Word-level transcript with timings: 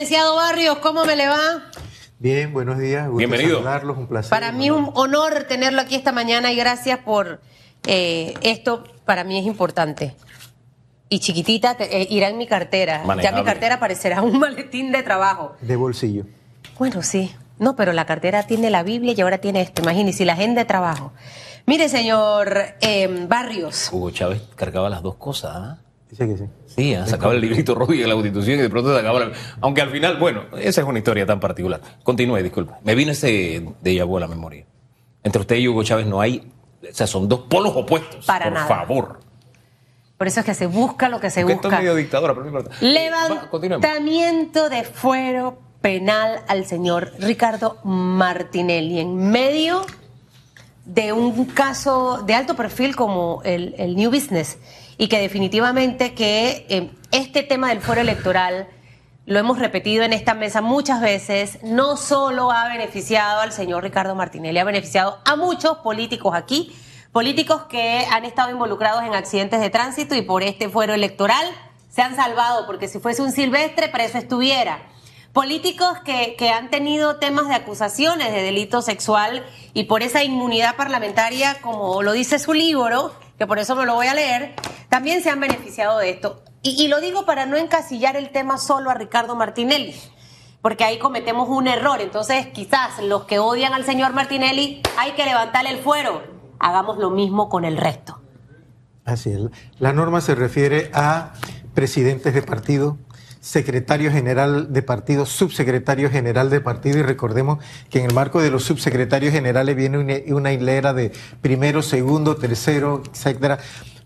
Licenciado 0.00 0.36
Barrios, 0.36 0.78
¿cómo 0.78 1.04
me 1.04 1.16
le 1.16 1.26
va? 1.26 1.64
Bien, 2.20 2.52
buenos 2.52 2.78
días. 2.78 3.06
Gusto 3.06 3.18
Bienvenido. 3.18 3.56
saludarlos, 3.56 3.98
un 3.98 4.06
placer. 4.06 4.30
Para 4.30 4.52
mí 4.52 4.66
es 4.66 4.70
un 4.70 4.92
honor 4.94 5.42
tenerlo 5.48 5.80
aquí 5.80 5.96
esta 5.96 6.12
mañana 6.12 6.52
y 6.52 6.56
gracias 6.56 7.00
por 7.00 7.40
eh, 7.84 8.32
esto. 8.42 8.84
Para 9.04 9.24
mí 9.24 9.36
es 9.40 9.44
importante. 9.44 10.14
Y 11.08 11.18
chiquitita, 11.18 11.76
te- 11.76 12.02
eh, 12.02 12.06
irá 12.10 12.28
en 12.28 12.38
mi 12.38 12.46
cartera. 12.46 13.00
Ya 13.00 13.06
Manejable. 13.08 13.40
mi 13.40 13.44
cartera 13.44 13.80
parecerá 13.80 14.22
un 14.22 14.38
maletín 14.38 14.92
de 14.92 15.02
trabajo. 15.02 15.56
De 15.62 15.74
bolsillo. 15.74 16.26
Bueno, 16.78 17.02
sí. 17.02 17.34
No, 17.58 17.74
pero 17.74 17.92
la 17.92 18.06
cartera 18.06 18.44
tiene 18.44 18.70
la 18.70 18.84
Biblia 18.84 19.14
y 19.16 19.20
ahora 19.20 19.38
tiene 19.38 19.62
esto. 19.62 19.82
Imagínese, 19.82 20.22
y 20.22 20.26
la 20.26 20.34
agenda 20.34 20.60
de 20.60 20.66
trabajo. 20.66 21.12
Mire, 21.66 21.88
señor 21.88 22.56
eh, 22.82 23.26
Barrios. 23.28 23.88
Hugo 23.90 24.12
Chávez 24.12 24.42
cargaba 24.54 24.88
las 24.90 25.02
dos 25.02 25.16
cosas, 25.16 25.56
¿ah? 25.56 25.78
Dice 26.10 26.26
que 26.26 26.36
sí. 26.38 26.44
Sí, 26.66 26.96
sacaba 27.06 27.34
el 27.34 27.40
librito 27.40 27.74
rojo 27.74 27.92
y 27.92 27.98
de 27.98 28.06
la 28.06 28.14
constitución 28.14 28.58
y 28.58 28.62
de 28.62 28.70
pronto 28.70 28.94
sacaba 28.96 29.20
la... 29.20 29.32
Aunque 29.60 29.82
al 29.82 29.90
final, 29.90 30.16
bueno, 30.16 30.44
esa 30.58 30.80
es 30.80 30.86
una 30.86 30.98
historia 30.98 31.26
tan 31.26 31.38
particular. 31.38 31.80
Continúe, 32.02 32.38
disculpe. 32.42 32.72
Me 32.82 32.94
vino 32.94 33.12
ese 33.12 33.66
de 33.82 34.02
vu 34.04 34.16
a 34.16 34.20
la 34.20 34.28
memoria. 34.28 34.64
Entre 35.22 35.40
usted 35.40 35.56
y 35.56 35.68
Hugo 35.68 35.82
Chávez 35.82 36.06
no 36.06 36.20
hay... 36.20 36.50
O 36.82 36.94
sea, 36.94 37.06
son 37.06 37.28
dos 37.28 37.40
polos 37.40 37.72
opuestos. 37.76 38.24
Para 38.24 38.46
por 38.46 38.54
nada. 38.54 38.66
favor. 38.66 39.20
Por 40.16 40.26
eso 40.26 40.40
es 40.40 40.46
que 40.46 40.54
se 40.54 40.66
busca 40.66 41.08
lo 41.08 41.20
que 41.20 41.30
se 41.30 41.42
Porque 41.42 41.54
esto 41.54 41.68
es 41.68 41.72
busca. 41.72 41.78
medio 41.82 41.94
dictadora, 41.94 42.32
pero 42.34 42.44
no 42.50 42.58
importa. 42.58 42.76
Eh. 42.80 42.86
Levantamiento 43.60 44.68
de 44.70 44.84
fuero 44.84 45.58
penal 45.80 46.40
al 46.48 46.64
señor 46.66 47.12
Ricardo 47.18 47.78
Martinelli 47.84 48.98
en 48.98 49.30
medio 49.30 49.84
de 50.86 51.12
un 51.12 51.44
caso 51.46 52.22
de 52.26 52.34
alto 52.34 52.56
perfil 52.56 52.96
como 52.96 53.42
el, 53.44 53.74
el 53.78 53.94
New 53.94 54.10
Business 54.10 54.58
y 54.98 55.06
que 55.06 55.20
definitivamente 55.20 56.12
que 56.12 56.66
eh, 56.68 56.90
este 57.12 57.44
tema 57.44 57.68
del 57.68 57.80
fuero 57.80 58.00
electoral 58.00 58.68
lo 59.24 59.38
hemos 59.38 59.58
repetido 59.58 60.04
en 60.04 60.12
esta 60.12 60.34
mesa 60.34 60.60
muchas 60.60 61.00
veces, 61.00 61.58
no 61.62 61.96
solo 61.96 62.50
ha 62.50 62.68
beneficiado 62.68 63.40
al 63.40 63.52
señor 63.52 63.84
Ricardo 63.84 64.14
Martinelli, 64.14 64.58
ha 64.58 64.64
beneficiado 64.64 65.18
a 65.24 65.36
muchos 65.36 65.78
políticos 65.78 66.34
aquí, 66.34 66.74
políticos 67.12 67.64
que 67.68 68.06
han 68.10 68.24
estado 68.24 68.50
involucrados 68.50 69.04
en 69.04 69.14
accidentes 69.14 69.60
de 69.60 69.70
tránsito 69.70 70.14
y 70.14 70.22
por 70.22 70.42
este 70.42 70.68
fuero 70.68 70.94
electoral 70.94 71.46
se 71.90 72.02
han 72.02 72.16
salvado, 72.16 72.66
porque 72.66 72.88
si 72.88 73.00
fuese 73.00 73.22
un 73.22 73.32
silvestre, 73.32 73.88
preso 73.88 74.18
estuviera. 74.18 74.78
Políticos 75.32 75.98
que, 76.04 76.34
que 76.36 76.48
han 76.48 76.70
tenido 76.70 77.16
temas 77.16 77.48
de 77.48 77.54
acusaciones 77.54 78.32
de 78.32 78.42
delito 78.42 78.80
sexual 78.80 79.44
y 79.74 79.84
por 79.84 80.02
esa 80.02 80.24
inmunidad 80.24 80.74
parlamentaria, 80.76 81.60
como 81.60 82.02
lo 82.02 82.12
dice 82.12 82.38
su 82.38 82.54
libro, 82.54 83.12
que 83.38 83.46
por 83.46 83.58
eso 83.58 83.76
me 83.76 83.84
lo 83.84 83.94
voy 83.94 84.06
a 84.06 84.14
leer, 84.14 84.54
también 84.88 85.22
se 85.22 85.30
han 85.30 85.40
beneficiado 85.40 85.98
de 85.98 86.10
esto. 86.10 86.42
Y, 86.62 86.88
lo 86.88 87.00
digo 87.00 87.24
para 87.24 87.46
no 87.46 87.56
encasillar 87.56 88.16
el 88.16 88.30
tema 88.30 88.58
solo 88.58 88.90
a 88.90 88.94
Ricardo 88.94 89.36
Martinelli, 89.36 89.94
porque 90.60 90.84
ahí 90.84 90.98
cometemos 90.98 91.48
un 91.48 91.68
error. 91.68 92.00
Entonces, 92.00 92.48
quizás 92.48 93.00
los 93.02 93.24
que 93.24 93.38
odian 93.38 93.74
al 93.74 93.84
señor 93.84 94.12
Martinelli, 94.12 94.82
hay 94.98 95.12
que 95.12 95.24
levantarle 95.24 95.70
el 95.70 95.78
fuero. 95.78 96.22
Hagamos 96.58 96.98
lo 96.98 97.10
mismo 97.10 97.48
con 97.48 97.64
el 97.64 97.76
resto. 97.76 98.20
Así 99.04 99.30
es. 99.30 99.40
La 99.78 99.92
norma 99.92 100.20
se 100.20 100.34
refiere 100.34 100.90
a 100.92 101.32
presidentes 101.74 102.34
de 102.34 102.42
partido, 102.42 102.98
secretario 103.40 104.10
general 104.10 104.72
de 104.72 104.82
partido, 104.82 105.24
subsecretario 105.24 106.10
general 106.10 106.50
de 106.50 106.60
partido 106.60 106.98
y 106.98 107.02
recordemos 107.02 107.64
que 107.88 108.00
en 108.00 108.06
el 108.06 108.14
marco 108.14 108.42
de 108.42 108.50
los 108.50 108.64
subsecretarios 108.64 109.32
generales 109.32 109.76
viene 109.76 110.24
una 110.26 110.52
hilera 110.52 110.92
de 110.92 111.12
primero, 111.40 111.82
segundo, 111.82 112.36
tercero, 112.36 113.02
etcétera. 113.10 113.60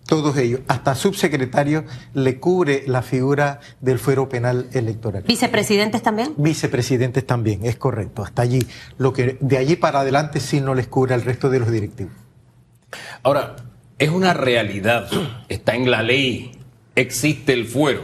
Todos 0.07 0.37
ellos, 0.37 0.61
hasta 0.69 0.95
subsecretario, 0.95 1.85
le 2.13 2.39
cubre 2.39 2.85
la 2.87 3.03
figura 3.03 3.61
del 3.81 3.99
fuero 3.99 4.29
penal 4.29 4.69
electoral. 4.73 5.23
¿Vicepresidentes 5.23 6.03
también? 6.03 6.35
Vicepresidentes 6.37 7.27
también, 7.27 7.65
es 7.65 7.77
correcto. 7.77 8.23
Hasta 8.23 8.43
allí. 8.43 8.61
Lo 8.99 9.13
que 9.13 9.39
de 9.41 9.59
allí 9.59 9.77
para 9.77 10.01
adelante 10.01 10.41
sí 10.41 10.61
no 10.61 10.75
les 10.75 10.89
cubre 10.89 11.15
al 11.15 11.23
resto 11.23 11.49
de 11.51 11.61
los 11.61 11.71
directivos. 11.71 12.13
Ahora, 13.23 13.57
es 13.99 14.11
una 14.11 14.35
realidad, 14.35 15.09
está 15.49 15.75
en 15.77 15.91
la 15.91 16.03
ley, 16.03 16.53
existe 16.97 17.53
el 17.53 17.67
fuero. 17.67 18.03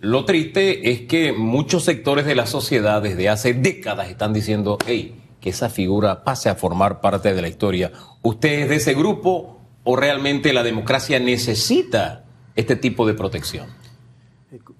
Lo 0.00 0.24
triste 0.24 0.90
es 0.90 1.02
que 1.02 1.32
muchos 1.32 1.84
sectores 1.84 2.26
de 2.26 2.34
la 2.34 2.46
sociedad 2.46 3.00
desde 3.00 3.28
hace 3.28 3.54
décadas 3.54 4.10
están 4.10 4.32
diciendo, 4.32 4.76
hey, 4.86 5.20
que 5.40 5.50
esa 5.50 5.70
figura 5.70 6.24
pase 6.24 6.48
a 6.48 6.56
formar 6.56 7.00
parte 7.00 7.32
de 7.32 7.40
la 7.40 7.48
historia. 7.48 7.92
¿Usted 8.22 8.60
es 8.60 8.68
de 8.68 8.76
ese 8.76 8.94
grupo 8.94 9.60
o 9.84 9.96
realmente 9.96 10.52
la 10.52 10.62
democracia 10.62 11.18
necesita 11.20 12.24
este 12.56 12.76
tipo 12.76 13.06
de 13.06 13.14
protección? 13.14 13.66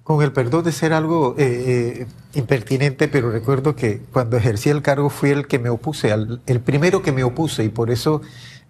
Con 0.05 0.23
el 0.23 0.33
perdón 0.33 0.65
de 0.65 0.71
ser 0.73 0.93
algo 0.93 1.35
eh, 1.37 2.03
eh, 2.03 2.07
impertinente, 2.35 3.09
pero 3.09 3.31
recuerdo 3.33 3.75
que 3.75 4.01
cuando 4.13 4.37
ejercí 4.37 4.71
el 4.71 4.83
cargo 4.83 5.11
fui 5.11 5.31
el 5.31 5.47
que 5.49 5.59
me 5.59 5.69
opuse, 5.69 6.13
al- 6.13 6.41
el 6.47 6.61
primero 6.61 7.03
que 7.03 7.11
me 7.11 7.25
opuse, 7.25 7.65
y 7.65 7.69
por 7.71 7.91
eso 7.91 8.23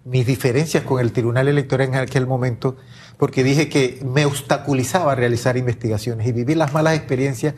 mis 0.03 0.25
diferencias 0.25 0.83
con 0.83 0.99
el 0.99 1.11
Tribunal 1.11 1.47
Electoral 1.47 1.89
en 1.89 1.95
aquel 1.95 2.25
momento, 2.25 2.75
porque 3.17 3.43
dije 3.43 3.69
que 3.69 3.99
me 4.03 4.25
obstaculizaba 4.25 5.13
realizar 5.13 5.57
investigaciones 5.57 6.27
y 6.27 6.31
viví 6.31 6.55
las 6.55 6.73
malas 6.73 6.95
experiencias 6.95 7.53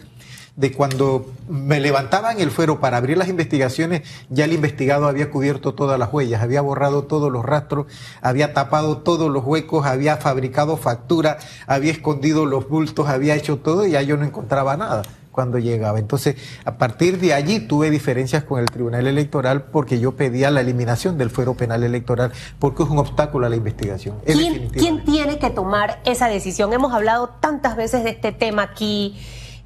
de 0.58 0.74
cuando 0.74 1.28
me 1.48 1.80
levantaban 1.80 2.42
el 2.42 2.50
fuero 2.50 2.80
para 2.80 2.98
abrir 2.98 3.16
las 3.18 3.30
investigaciones, 3.30 4.02
ya 4.30 4.46
el 4.46 4.54
investigado 4.54 5.08
había 5.08 5.30
cubierto 5.30 5.76
todas 5.76 6.00
las 6.00 6.12
huellas, 6.12 6.42
había 6.42 6.62
borrado 6.62 7.04
todos 7.04 7.32
los 7.32 7.46
rastros, 7.46 7.86
había 8.22 8.54
tapado 8.54 8.98
todos 8.98 9.32
los 9.32 9.46
huecos, 9.46 9.86
había 9.86 10.18
fabricado 10.18 10.76
facturas, 10.76 11.46
había 11.68 11.92
escondido 11.92 12.48
los 12.48 12.68
bultos, 12.68 13.08
había 13.08 13.36
hecho 13.36 13.58
todo 13.60 13.86
y 13.86 13.92
ya 13.92 14.02
yo 14.02 14.18
no 14.18 14.26
encontraba 14.26 14.76
nada 14.76 15.04
cuando 15.32 15.60
llegaba. 15.60 16.00
Entonces, 16.00 16.36
a 16.66 16.80
partir 16.80 17.20
de 17.20 17.36
allí 17.36 17.60
tuve 17.60 17.92
diferencias 17.92 18.44
con 18.44 18.60
el 18.60 18.66
Tribunal 18.66 19.06
Electoral 19.06 19.66
porque 19.66 20.00
yo 20.00 20.16
pedía 20.16 20.50
la 20.50 20.62
eliminación 20.62 21.20
del 21.20 21.30
fuero 21.30 21.54
penal 21.54 21.84
electoral 21.84 22.32
porque 22.58 22.82
es 22.82 22.90
un 22.90 22.98
obstáculo 22.98 23.46
a 23.46 23.50
la 23.50 23.56
investigación. 23.56 24.16
Es 24.26 24.36
¿Quién, 24.36 24.70
quién 24.70 25.06
tiene 25.06 25.38
que 25.38 25.52
tomar 25.52 26.02
esa 26.04 26.28
decisión? 26.28 26.74
Hemos 26.74 26.92
hablado 26.92 27.30
tantas 27.40 27.76
veces 27.76 28.04
de 28.04 28.10
este 28.10 28.32
tema 28.32 28.64
aquí. 28.64 29.16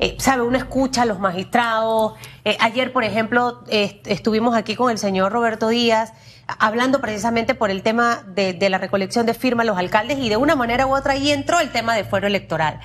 Eh, 0.04 0.16
¿Sabe? 0.20 0.42
Uno 0.42 0.58
escucha 0.58 1.04
a 1.04 1.06
los 1.06 1.20
magistrados. 1.20 2.14
Eh, 2.44 2.58
ayer, 2.60 2.92
por 2.92 3.04
ejemplo, 3.04 3.64
est- 3.68 4.08
estuvimos 4.08 4.56
aquí 4.56 4.76
con 4.76 4.90
el 4.90 4.98
señor 4.98 5.32
Roberto 5.32 5.68
Díaz 5.68 6.14
hablando 6.58 7.00
precisamente 7.02 7.54
por 7.54 7.70
el 7.70 7.84
tema 7.84 8.24
de, 8.26 8.54
de 8.54 8.70
la 8.72 8.80
recolección 8.80 9.28
de 9.28 9.36
firmas 9.36 9.66
los 9.68 9.78
alcaldes 9.78 10.18
y 10.18 10.28
de 10.28 10.38
una 10.38 10.56
manera 10.56 10.88
u 10.88 10.96
otra 10.96 11.14
ahí 11.14 11.32
entró 11.32 11.60
el 11.60 11.72
tema 11.72 11.94
de 11.96 12.04
fuero 12.04 12.26
electoral. 12.26 12.80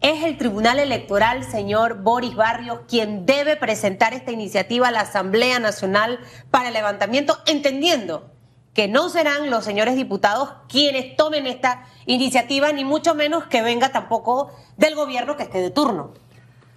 Es 0.00 0.24
el 0.24 0.36
Tribunal 0.38 0.80
Electoral, 0.80 1.44
señor 1.44 2.02
Boris 2.02 2.34
Barrios, 2.34 2.80
quien 2.88 3.24
debe 3.26 3.54
presentar 3.56 4.12
esta 4.12 4.32
iniciativa 4.32 4.88
a 4.88 4.90
la 4.90 5.02
Asamblea 5.02 5.60
Nacional 5.60 6.18
para 6.50 6.68
el 6.68 6.74
levantamiento, 6.74 7.38
entendiendo 7.46 8.32
que 8.74 8.88
no 8.88 9.08
serán 9.08 9.50
los 9.50 9.64
señores 9.64 9.94
diputados 9.94 10.50
quienes 10.68 11.16
tomen 11.16 11.46
esta 11.46 11.84
iniciativa, 12.06 12.72
ni 12.72 12.84
mucho 12.84 13.14
menos 13.14 13.44
que 13.44 13.62
venga 13.62 13.90
tampoco 13.90 14.50
del 14.76 14.96
gobierno 14.96 15.36
que 15.36 15.44
esté 15.44 15.60
de 15.60 15.70
turno. 15.70 16.12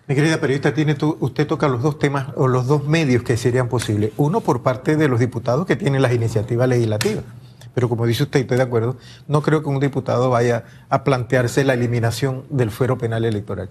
Mi 0.09 0.15
querida 0.15 0.41
periodista, 0.41 0.73
tiene 0.73 0.97
usted 1.19 1.45
toca 1.45 1.67
los 1.67 1.83
dos 1.83 1.99
temas 1.99 2.29
o 2.35 2.47
los 2.47 2.65
dos 2.65 2.83
medios 2.87 3.21
que 3.21 3.37
serían 3.37 3.69
posibles. 3.69 4.11
Uno 4.17 4.41
por 4.41 4.63
parte 4.63 4.95
de 4.95 5.07
los 5.07 5.19
diputados 5.19 5.67
que 5.67 5.75
tienen 5.75 6.01
las 6.01 6.11
iniciativas 6.13 6.67
legislativas. 6.67 7.23
Pero 7.75 7.89
como 7.89 8.07
dice 8.07 8.23
usted, 8.23 8.39
estoy 8.39 8.57
de 8.57 8.63
acuerdo, 8.63 8.97
no 9.27 9.43
creo 9.43 9.61
que 9.61 9.69
un 9.69 9.79
diputado 9.79 10.31
vaya 10.31 10.63
a 10.89 11.03
plantearse 11.03 11.63
la 11.63 11.75
eliminación 11.75 12.43
del 12.49 12.71
fuero 12.71 12.97
penal 12.97 13.23
electoral. 13.23 13.69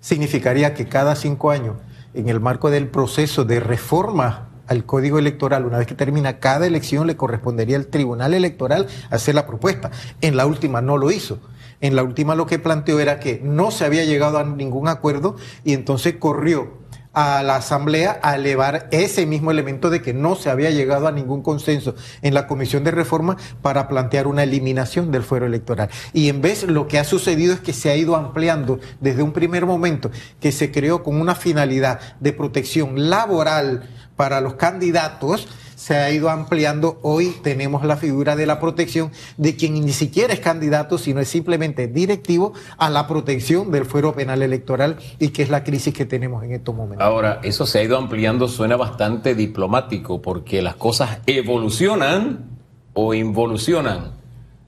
Significaría 0.00 0.74
que 0.74 0.86
cada 0.86 1.16
cinco 1.16 1.50
años, 1.50 1.74
en 2.14 2.28
el 2.28 2.38
marco 2.38 2.70
del 2.70 2.86
proceso 2.86 3.44
de 3.44 3.58
reforma 3.58 4.46
al 4.68 4.84
código 4.84 5.18
electoral, 5.18 5.66
una 5.66 5.78
vez 5.78 5.88
que 5.88 5.96
termina 5.96 6.38
cada 6.38 6.68
elección, 6.68 7.08
le 7.08 7.16
correspondería 7.16 7.76
al 7.76 7.86
Tribunal 7.86 8.32
Electoral 8.34 8.86
hacer 9.10 9.34
la 9.34 9.44
propuesta. 9.44 9.90
En 10.20 10.36
la 10.36 10.46
última 10.46 10.80
no 10.82 10.96
lo 10.96 11.10
hizo. 11.10 11.40
En 11.80 11.96
la 11.96 12.02
última 12.02 12.34
lo 12.34 12.46
que 12.46 12.58
planteó 12.58 13.00
era 13.00 13.20
que 13.20 13.40
no 13.42 13.70
se 13.70 13.84
había 13.84 14.04
llegado 14.04 14.38
a 14.38 14.44
ningún 14.44 14.88
acuerdo 14.88 15.36
y 15.64 15.72
entonces 15.72 16.16
corrió 16.18 16.80
a 17.12 17.42
la 17.42 17.56
Asamblea 17.56 18.20
a 18.22 18.36
elevar 18.36 18.88
ese 18.92 19.26
mismo 19.26 19.50
elemento 19.50 19.90
de 19.90 20.00
que 20.00 20.14
no 20.14 20.36
se 20.36 20.50
había 20.50 20.70
llegado 20.70 21.08
a 21.08 21.12
ningún 21.12 21.42
consenso 21.42 21.94
en 22.22 22.34
la 22.34 22.46
Comisión 22.46 22.84
de 22.84 22.92
Reforma 22.92 23.36
para 23.62 23.88
plantear 23.88 24.26
una 24.26 24.44
eliminación 24.44 25.10
del 25.10 25.24
fuero 25.24 25.46
electoral. 25.46 25.90
Y 26.12 26.28
en 26.28 26.40
vez 26.40 26.62
lo 26.64 26.86
que 26.86 26.98
ha 26.98 27.04
sucedido 27.04 27.52
es 27.52 27.60
que 27.60 27.72
se 27.72 27.90
ha 27.90 27.96
ido 27.96 28.14
ampliando 28.14 28.78
desde 29.00 29.22
un 29.22 29.32
primer 29.32 29.66
momento 29.66 30.10
que 30.40 30.52
se 30.52 30.70
creó 30.70 31.02
con 31.02 31.20
una 31.20 31.34
finalidad 31.34 32.00
de 32.20 32.32
protección 32.32 33.10
laboral 33.10 33.88
para 34.16 34.40
los 34.40 34.54
candidatos, 34.54 35.48
se 35.80 35.96
ha 35.96 36.10
ido 36.10 36.28
ampliando. 36.28 36.98
Hoy 37.00 37.34
tenemos 37.42 37.84
la 37.86 37.96
figura 37.96 38.36
de 38.36 38.44
la 38.44 38.60
protección 38.60 39.12
de 39.38 39.56
quien 39.56 39.72
ni 39.72 39.92
siquiera 39.94 40.34
es 40.34 40.40
candidato, 40.40 40.98
sino 40.98 41.20
es 41.20 41.28
simplemente 41.28 41.86
directivo 41.88 42.52
a 42.76 42.90
la 42.90 43.06
protección 43.06 43.70
del 43.70 43.86
fuero 43.86 44.14
penal 44.14 44.42
electoral 44.42 44.98
y 45.18 45.28
que 45.28 45.42
es 45.42 45.48
la 45.48 45.64
crisis 45.64 45.94
que 45.94 46.04
tenemos 46.04 46.44
en 46.44 46.52
estos 46.52 46.74
momentos. 46.74 47.06
Ahora, 47.06 47.40
eso 47.44 47.64
se 47.64 47.78
ha 47.78 47.82
ido 47.82 47.96
ampliando, 47.96 48.46
suena 48.46 48.76
bastante 48.76 49.34
diplomático, 49.34 50.20
porque 50.20 50.60
las 50.60 50.74
cosas 50.74 51.20
evolucionan 51.24 52.58
o 52.92 53.14
involucionan, 53.14 54.12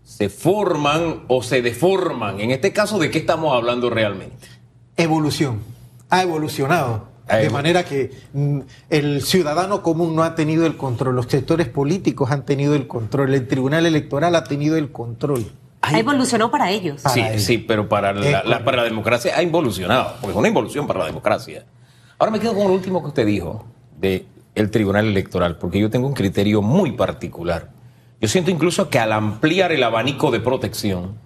se 0.03 0.31
forman 0.31 1.25
o 1.29 1.43
se 1.43 1.61
deforman. 1.61 2.41
En 2.41 2.53
este 2.53 2.73
caso, 2.73 2.99
¿de 2.99 3.11
qué 3.11 3.19
estamos 3.19 3.55
hablando 3.55 3.91
realmente? 3.91 4.49
Evolución. 4.97 5.61
Ha 6.09 6.23
evolucionado. 6.23 7.12
De 7.29 7.51
manera 7.51 7.85
que 7.85 8.11
mm, 8.33 8.61
el 8.91 9.23
ciudadano 9.23 9.83
común 9.83 10.15
no 10.15 10.23
ha 10.23 10.35
tenido 10.35 10.67
el 10.67 10.77
control, 10.77 11.17
los 11.17 11.27
sectores 11.27 11.69
políticos 11.69 12.31
han 12.31 12.45
tenido 12.45 12.75
el 12.75 12.87
control, 12.87 13.33
el 13.35 13.47
Tribunal 13.47 13.87
Electoral 13.87 14.35
ha 14.35 14.45
tenido 14.45 14.77
el 14.77 14.91
control. 14.91 15.47
Ha 15.83 15.99
evolucionado 15.99 16.51
para 16.51 16.71
ellos. 16.71 17.03
sí, 17.13 17.23
sí, 17.39 17.59
pero 17.59 17.89
para 17.89 18.13
la, 18.13 18.65
para 18.65 18.79
la 18.79 18.85
democracia 18.85 19.37
ha 19.37 19.43
involucionado, 19.43 20.15
porque 20.21 20.33
es 20.33 20.37
una 20.37 20.49
involución 20.49 20.87
para 20.87 21.01
la 21.01 21.07
democracia. 21.07 21.65
Ahora 22.19 22.31
me 22.31 22.39
quedo 22.39 22.55
con 22.55 22.69
lo 22.69 22.75
último 22.75 23.01
que 23.01 23.09
usted 23.09 23.27
dijo 23.27 23.65
de 23.99 24.27
el 24.55 24.71
Tribunal 24.71 25.07
Electoral, 25.07 25.57
porque 25.57 25.81
yo 25.81 25.91
tengo 25.91 26.07
un 26.07 26.15
criterio 26.15 26.63
muy 26.63 26.93
particular. 26.93 27.71
Yo 28.21 28.29
siento 28.29 28.51
incluso 28.51 28.91
que 28.91 28.99
al 28.99 29.13
ampliar 29.13 29.73
el 29.73 29.83
abanico 29.83 30.31
de 30.31 30.41
protección, 30.41 31.17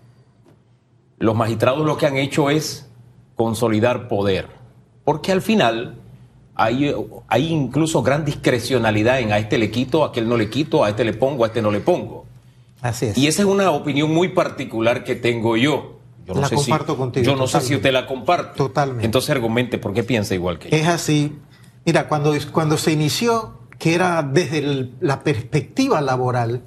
los 1.18 1.34
magistrados 1.34 1.84
lo 1.84 1.96
que 1.96 2.06
han 2.06 2.16
hecho 2.16 2.48
es 2.48 2.88
consolidar 3.34 4.08
poder, 4.08 4.48
porque 5.06 5.30
al 5.30 5.40
final 5.40 5.94
hay, 6.56 6.92
hay 7.28 7.46
incluso 7.46 8.02
gran 8.02 8.24
discrecionalidad 8.24 9.20
en 9.20 9.30
a 9.30 9.38
este 9.38 9.56
le 9.56 9.70
quito, 9.70 10.02
a 10.02 10.08
aquel 10.08 10.28
no 10.28 10.36
le 10.36 10.50
quito, 10.50 10.82
a 10.82 10.88
este 10.88 11.04
le 11.04 11.12
pongo, 11.12 11.44
a 11.44 11.46
este 11.46 11.62
no 11.62 11.70
le 11.70 11.78
pongo. 11.78 12.26
Así 12.82 13.06
es. 13.06 13.16
Y 13.16 13.28
esa 13.28 13.42
es 13.42 13.48
una 13.48 13.70
opinión 13.70 14.12
muy 14.12 14.30
particular 14.30 15.04
que 15.04 15.14
tengo 15.14 15.56
yo. 15.56 16.00
Yo 16.26 16.34
no 16.34 16.40
la 16.40 16.48
sé 16.48 16.56
comparto 16.56 16.94
si, 16.94 16.98
contigo. 16.98 17.24
Yo 17.24 17.36
no 17.36 17.46
sé 17.46 17.60
si 17.60 17.76
usted 17.76 17.92
la 17.92 18.04
comparte. 18.04 18.58
Totalmente. 18.58 19.04
Entonces 19.04 19.30
argumente 19.30 19.78
por 19.78 19.94
qué 19.94 20.02
piensa 20.02 20.34
igual 20.34 20.58
que 20.58 20.70
yo. 20.70 20.76
Es 20.76 20.88
así. 20.88 21.38
Mira, 21.84 22.08
cuando, 22.08 22.34
cuando 22.50 22.76
se 22.76 22.90
inició, 22.90 23.60
que 23.78 23.94
era 23.94 24.24
desde 24.24 24.90
la 25.00 25.22
perspectiva 25.22 26.00
laboral, 26.00 26.62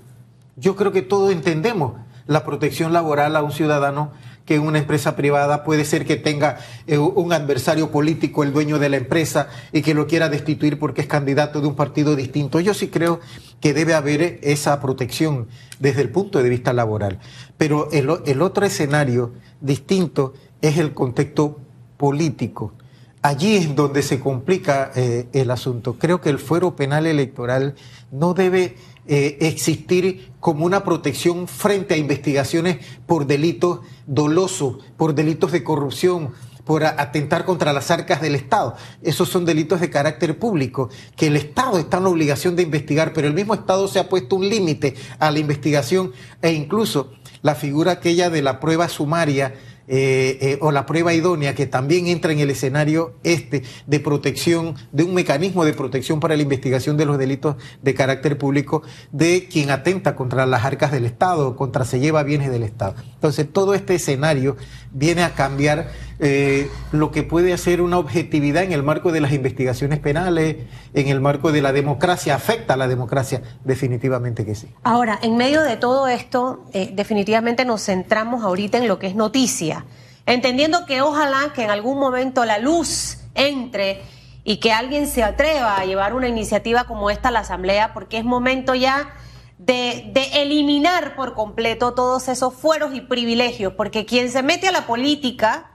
yo 0.56 0.78
creo 0.78 0.94
que 0.94 1.02
todos 1.02 1.34
entendemos 1.34 1.96
la 2.26 2.46
protección 2.46 2.94
laboral 2.94 3.36
a 3.36 3.44
un 3.44 3.52
ciudadano 3.52 4.14
que 4.50 4.58
una 4.58 4.80
empresa 4.80 5.16
privada 5.16 5.64
puede 5.64 5.86
ser 5.86 6.08
que 6.08 6.16
tenga 6.16 6.58
eh, 6.88 6.98
un 6.98 7.34
adversario 7.34 7.92
político, 7.92 8.42
el 8.42 8.52
dueño 8.52 8.80
de 8.80 8.90
la 8.90 8.98
empresa, 8.98 9.48
y 9.72 9.84
que 9.84 9.94
lo 9.94 10.08
quiera 10.08 10.28
destituir 10.28 10.80
porque 10.80 11.02
es 11.02 11.08
candidato 11.08 11.62
de 11.62 11.68
un 11.68 11.76
partido 11.76 12.16
distinto. 12.16 12.60
Yo 12.60 12.74
sí 12.74 12.88
creo 12.88 13.20
que 13.62 13.76
debe 13.76 13.94
haber 13.94 14.40
esa 14.42 14.82
protección 14.82 15.50
desde 15.78 16.02
el 16.02 16.10
punto 16.10 16.42
de 16.42 16.50
vista 16.50 16.74
laboral. 16.74 17.20
Pero 17.60 17.92
el, 17.92 18.42
otro 18.42 18.66
escenario 18.66 19.34
distinto 19.62 20.34
es 20.64 20.80
el 20.80 20.96
contexto 20.96 21.60
político. 21.98 22.74
Allí 23.22 23.56
es 23.56 23.76
donde 23.76 24.02
se 24.02 24.20
complica 24.20 24.92
eh, 24.96 25.28
el 25.32 25.52
asunto. 25.52 25.98
Creo 26.00 26.22
que 26.22 26.32
el 26.32 26.40
fuero 26.40 26.76
penal 26.76 27.06
electoral 27.06 27.76
no 28.10 28.34
debe 28.34 28.78
eh, 29.08 29.38
existir 29.42 30.32
como 30.40 30.66
una 30.66 30.84
protección 30.84 31.48
frente 31.48 31.94
a 31.94 31.98
investigaciones 31.98 32.78
por 33.06 33.26
delitos 33.26 33.80
dolosos, 34.06 34.78
por 34.98 35.16
delitos 35.16 35.52
de 35.52 35.64
corrupción, 35.64 36.32
por 36.70 36.84
atentar 36.84 37.46
contra 37.46 37.74
las 37.74 37.90
arcas 37.90 38.22
del 38.22 38.36
Estado. 38.36 38.76
Esos 39.02 39.28
son 39.28 39.44
delitos 39.44 39.82
de 39.82 39.90
carácter 39.90 40.38
público, 40.38 40.90
que 41.16 41.26
el 41.26 41.36
Estado 41.36 41.80
está 41.80 41.98
en 41.98 42.04
la 42.04 42.10
obligación 42.10 42.56
de 42.56 42.62
investigar, 42.62 43.12
pero 43.12 43.28
el 43.28 43.34
mismo 43.34 43.56
Estado 43.56 43.88
se 43.88 43.98
ha 43.98 44.08
puesto 44.08 44.36
un 44.36 44.48
límite 44.48 44.94
a 45.18 45.32
la 45.32 45.40
investigación 45.40 46.12
e 46.44 46.52
incluso 46.52 47.12
la 47.42 47.56
figura 47.56 47.94
aquella 47.94 48.30
de 48.30 48.44
la 48.44 48.60
prueba 48.60 48.88
sumaria 48.88 49.56
eh, 49.92 50.38
eh, 50.40 50.58
o 50.62 50.72
la 50.72 50.86
prueba 50.86 51.16
idónea 51.16 51.56
que 51.56 51.66
también 51.66 52.06
entra 52.06 52.32
en 52.32 52.38
el 52.38 52.52
escenario 52.52 53.16
este 53.24 53.64
de 53.88 54.00
protección, 54.00 54.76
de 54.92 55.04
un 55.04 55.16
mecanismo 55.16 55.66
de 55.66 55.74
protección 55.74 56.20
para 56.20 56.36
la 56.36 56.44
investigación 56.44 56.96
de 56.96 57.06
los 57.06 57.18
delitos 57.18 57.56
de 57.82 57.96
carácter 57.96 58.38
público 58.38 58.84
de 59.12 59.48
quien 59.52 59.72
atenta 59.72 60.16
contra 60.16 60.46
las 60.46 60.64
arcas 60.64 60.92
del 60.92 61.06
Estado, 61.06 61.56
contra 61.56 61.86
se 61.86 62.00
lleva 62.00 62.22
bienes 62.22 62.52
del 62.52 62.62
Estado. 62.62 62.98
Entonces, 63.16 63.52
todo 63.52 63.74
este 63.74 63.96
escenario 63.96 64.58
viene 64.92 65.24
a 65.24 65.34
cambiar 65.34 65.90
eh, 66.20 66.70
lo 66.92 67.12
que 67.12 67.24
puede 67.24 67.54
hacer 67.54 67.82
una 67.82 67.98
objetividad 67.98 68.64
en 68.64 68.72
el 68.72 68.84
marco 68.84 69.12
de 69.12 69.22
las 69.22 69.34
investigaciones 69.34 70.00
penales, 70.00 70.58
en 70.94 71.08
el 71.08 71.22
marco 71.22 71.52
de 71.52 71.62
la 71.62 71.72
democracia, 71.72 72.36
afecta 72.36 72.74
a 72.74 72.78
la 72.78 72.88
democracia, 72.88 73.42
definitivamente 73.64 74.46
que 74.46 74.56
sí. 74.56 74.68
Ahora, 74.84 75.20
en 75.22 75.38
medio 75.38 75.62
de 75.62 75.78
todo 75.78 76.08
esto, 76.08 76.66
definitivamente 76.94 77.66
nos 77.66 77.84
centramos 77.86 78.44
ahorita 78.44 78.78
en 78.78 78.88
lo 78.88 79.00
que 79.00 79.08
es 79.08 79.16
noticia 79.16 79.86
entendiendo 80.30 80.86
que 80.86 81.02
ojalá 81.02 81.54
que 81.56 81.64
en 81.64 81.72
algún 81.72 82.00
momento 82.00 82.46
la 82.46 82.60
luz 82.60 83.18
entre 83.34 84.02
y 84.44 84.58
que 84.58 84.72
alguien 84.72 85.08
se 85.08 85.24
atreva 85.24 85.78
a 85.78 85.86
llevar 85.86 86.14
una 86.14 86.28
iniciativa 86.28 86.86
como 86.86 87.10
esta 87.10 87.30
a 87.30 87.32
la 87.32 87.40
Asamblea, 87.40 87.94
porque 87.94 88.20
es 88.20 88.24
momento 88.24 88.76
ya 88.76 89.10
de, 89.58 90.12
eliminar 90.34 91.16
por 91.16 91.34
completo 91.34 91.94
todos 91.94 92.28
esos 92.30 92.54
fueros 92.54 92.94
y 92.94 93.02
privilegios, 93.02 93.74
porque 93.74 94.06
quien 94.06 94.32
se 94.32 94.44
mete 94.44 94.68
a 94.68 94.72
la 94.72 94.86
política 94.86 95.72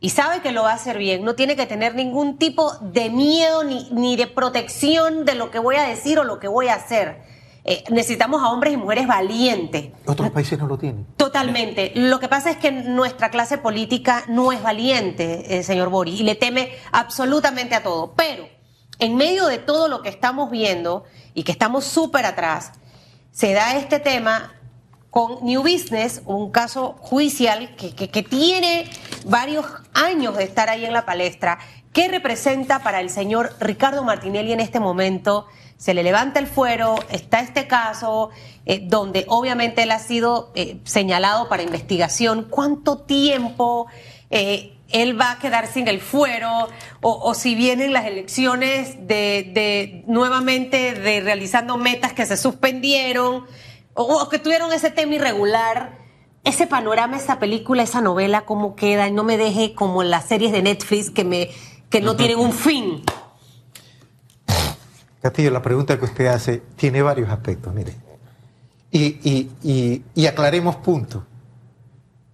y 0.00 0.10
sabe 0.10 0.40
que 0.40 0.52
lo 0.52 0.62
va 0.62 0.72
a 0.72 0.74
hacer 0.74 0.98
bien, 0.98 1.24
no 1.24 1.34
tiene 1.34 1.56
que 1.56 1.66
tener 1.66 1.94
ningún 1.94 2.38
tipo 2.38 2.72
de 2.80 3.10
miedo 3.10 3.64
ni, 3.64 3.88
ni 3.90 4.16
de 4.16 4.26
protección 4.26 5.24
de 5.24 5.34
lo 5.34 5.50
que 5.50 5.58
voy 5.58 5.76
a 5.76 5.84
decir 5.84 6.18
o 6.18 6.24
lo 6.24 6.38
que 6.38 6.48
voy 6.48 6.68
a 6.68 6.74
hacer 6.74 7.26
eh, 7.68 7.82
necesitamos 7.90 8.40
a 8.44 8.50
hombres 8.50 8.74
y 8.74 8.76
mujeres 8.76 9.08
valientes. 9.08 9.90
Otros 10.06 10.30
países 10.30 10.56
no 10.56 10.68
lo 10.68 10.78
tienen. 10.78 11.04
Totalmente. 11.16 11.90
Lo 11.96 12.20
que 12.20 12.28
pasa 12.28 12.48
es 12.48 12.58
que 12.58 12.70
nuestra 12.70 13.28
clase 13.30 13.58
política 13.58 14.22
no 14.28 14.52
es 14.52 14.62
valiente, 14.62 15.58
eh, 15.58 15.64
señor 15.64 15.88
Boris, 15.88 16.20
y 16.20 16.22
le 16.22 16.36
teme 16.36 16.70
absolutamente 16.92 17.74
a 17.74 17.82
todo. 17.82 18.14
Pero 18.16 18.46
en 19.00 19.16
medio 19.16 19.46
de 19.46 19.58
todo 19.58 19.88
lo 19.88 20.00
que 20.00 20.08
estamos 20.08 20.48
viendo 20.48 21.06
y 21.34 21.42
que 21.42 21.50
estamos 21.50 21.84
súper 21.84 22.24
atrás, 22.24 22.70
se 23.32 23.52
da 23.52 23.76
este 23.76 23.98
tema 23.98 24.52
con 25.10 25.44
New 25.44 25.62
Business, 25.62 26.22
un 26.24 26.52
caso 26.52 26.94
judicial 27.00 27.74
que, 27.74 27.94
que, 27.94 28.22
tiene 28.22 28.88
varios 29.26 29.66
años 29.92 30.36
de 30.36 30.44
estar 30.44 30.70
ahí 30.70 30.84
en 30.84 30.92
la 30.94 31.04
palestra. 31.04 31.58
¿Qué 31.92 32.08
representa 32.08 32.78
para 32.78 33.00
el 33.00 33.10
señor 33.10 33.54
Ricardo 33.60 34.02
Martinelli 34.04 34.52
en 34.52 34.60
este 34.60 34.80
momento? 34.80 35.46
se 35.76 35.92
le 35.92 36.02
levanta 36.02 36.40
el 36.40 36.46
fuero, 36.46 36.96
está 37.10 37.40
este 37.40 37.66
caso 37.66 38.30
eh, 38.64 38.80
donde 38.82 39.24
obviamente 39.28 39.82
él 39.82 39.90
ha 39.90 39.98
sido 39.98 40.52
eh, 40.54 40.78
señalado 40.84 41.48
para 41.48 41.62
investigación. 41.62 42.46
¿Cuánto 42.48 42.98
tiempo 42.98 43.86
eh, 44.30 44.78
él 44.88 45.20
va 45.20 45.32
a 45.32 45.38
quedar 45.38 45.66
sin 45.66 45.86
el 45.88 46.00
fuero? 46.00 46.68
O, 47.02 47.34
si 47.34 47.54
vienen 47.54 47.92
las 47.92 48.06
elecciones 48.06 49.06
de, 49.06 50.02
nuevamente 50.06 50.94
de 50.94 51.20
realizando 51.20 51.76
metas 51.76 52.12
que 52.12 52.24
se 52.26 52.36
suspendieron 52.36 53.44
o, 53.94 54.28
que 54.28 54.38
tuvieron 54.38 54.72
ese 54.72 54.90
tema 54.90 55.14
irregular. 55.14 56.05
Ese 56.46 56.68
panorama, 56.68 57.16
esa 57.16 57.40
película, 57.40 57.82
esa 57.82 58.00
novela, 58.00 58.44
cómo 58.44 58.76
queda 58.76 59.08
y 59.08 59.10
no 59.10 59.24
me 59.24 59.36
deje 59.36 59.74
como 59.74 60.04
las 60.04 60.26
series 60.26 60.52
de 60.52 60.62
Netflix 60.62 61.10
que, 61.10 61.24
me, 61.24 61.50
que 61.90 62.00
no 62.00 62.14
tienen 62.14 62.38
un 62.38 62.52
fin. 62.52 63.02
Castillo, 65.20 65.50
la 65.50 65.60
pregunta 65.60 65.98
que 65.98 66.04
usted 66.04 66.26
hace 66.26 66.62
tiene 66.76 67.02
varios 67.02 67.30
aspectos, 67.30 67.74
mire. 67.74 67.96
Y, 68.92 70.02
aclaremos 70.28 70.76
puntos. 70.76 71.24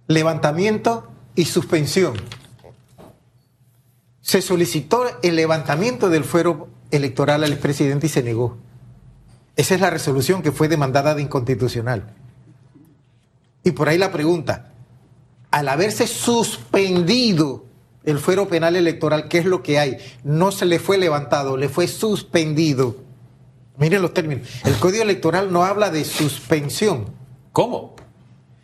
Levantamiento 0.05 1.07
y 1.33 1.45
suspensión. 1.45 2.13
Se 4.21 4.43
solicitó 4.43 5.05
el 5.23 5.35
levantamiento 5.35 6.11
del 6.11 6.23
fuero 6.23 6.67
electoral 6.91 7.43
al 7.43 7.51
expresidente 7.51 8.05
y 8.05 8.09
se 8.09 8.21
negó. 8.21 8.59
Esa 9.55 9.73
es 9.73 9.81
la 9.81 9.89
resolución 9.89 10.43
que 10.43 10.51
fue 10.51 10.67
demandada 10.67 11.15
de 11.15 11.23
inconstitucional. 11.23 12.13
Y 13.63 13.71
por 13.71 13.89
ahí 13.89 13.97
la 13.97 14.11
pregunta, 14.11 14.73
al 15.51 15.69
haberse 15.69 16.07
suspendido 16.07 17.65
el 18.03 18.19
fuero 18.19 18.47
penal 18.47 18.75
electoral, 18.75 19.27
¿qué 19.29 19.37
es 19.37 19.45
lo 19.45 19.63
que 19.63 19.79
hay? 19.79 19.97
No 20.23 20.51
se 20.51 20.65
le 20.65 20.79
fue 20.79 20.97
levantado, 20.97 21.57
le 21.57 21.69
fue 21.69 21.87
suspendido. 21.87 22.97
Miren 23.77 24.01
los 24.01 24.13
términos. 24.13 24.47
El 24.65 24.75
código 24.75 25.03
electoral 25.03 25.51
no 25.51 25.63
habla 25.63 25.89
de 25.89 26.03
suspensión. 26.03 27.05
¿Cómo? 27.51 27.95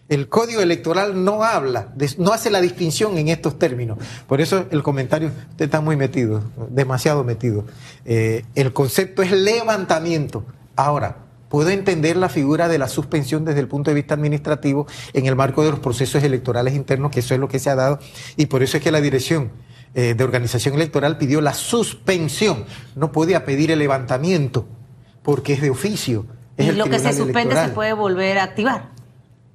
El 0.10 0.28
código 0.28 0.62
electoral 0.62 1.24
no 1.24 1.44
habla, 1.44 1.94
no 2.18 2.34
hace 2.34 2.50
la 2.50 2.62
distinción 2.62 3.20
en 3.20 3.28
estos 3.28 3.60
términos. 3.60 4.00
Por 4.28 4.42
eso 4.42 4.66
el 4.72 4.82
comentario, 4.82 5.32
usted 5.52 5.66
está 5.66 5.82
muy 5.82 5.96
metido, 5.96 6.42
demasiado 6.70 7.24
metido. 7.24 7.66
Eh, 8.06 8.44
el 8.56 8.74
concepto 8.74 9.22
es 9.22 9.32
levantamiento. 9.32 10.46
Ahora, 10.76 11.29
Puedo 11.50 11.70
entender 11.70 12.16
la 12.16 12.30
figura 12.30 12.68
de 12.68 12.78
la 12.78 12.88
suspensión 12.88 13.44
desde 13.44 13.60
el 13.60 13.68
punto 13.68 13.90
de 13.90 13.96
vista 13.96 14.14
administrativo 14.14 14.88
en 15.14 15.26
el 15.26 15.36
marco 15.36 15.64
de 15.64 15.72
los 15.72 15.80
procesos 15.80 16.24
electorales 16.24 16.76
internos, 16.76 17.12
que 17.12 17.22
eso 17.22 17.34
es 17.34 17.40
lo 17.40 17.48
que 17.48 17.58
se 17.58 17.72
ha 17.72 17.76
dado, 17.76 18.00
y 18.38 18.46
por 18.46 18.62
eso 18.62 18.78
es 18.78 18.84
que 18.84 18.92
la 18.92 19.02
dirección 19.02 19.52
eh, 19.96 20.14
de 20.14 20.24
organización 20.24 20.76
electoral 20.76 21.18
pidió 21.18 21.42
la 21.42 21.56
suspensión. 21.56 22.66
No 22.96 23.12
podía 23.12 23.46
pedir 23.46 23.72
el 23.72 23.80
levantamiento, 23.80 24.68
porque 25.24 25.54
es 25.54 25.62
de 25.62 25.72
oficio. 25.72 26.28
y 26.58 26.72
lo 26.72 26.86
que 26.86 27.00
se 27.00 27.14
suspende 27.14 27.56
se 27.56 27.70
puede 27.70 27.94
volver 27.94 28.38
a 28.38 28.44
activar. 28.44 28.92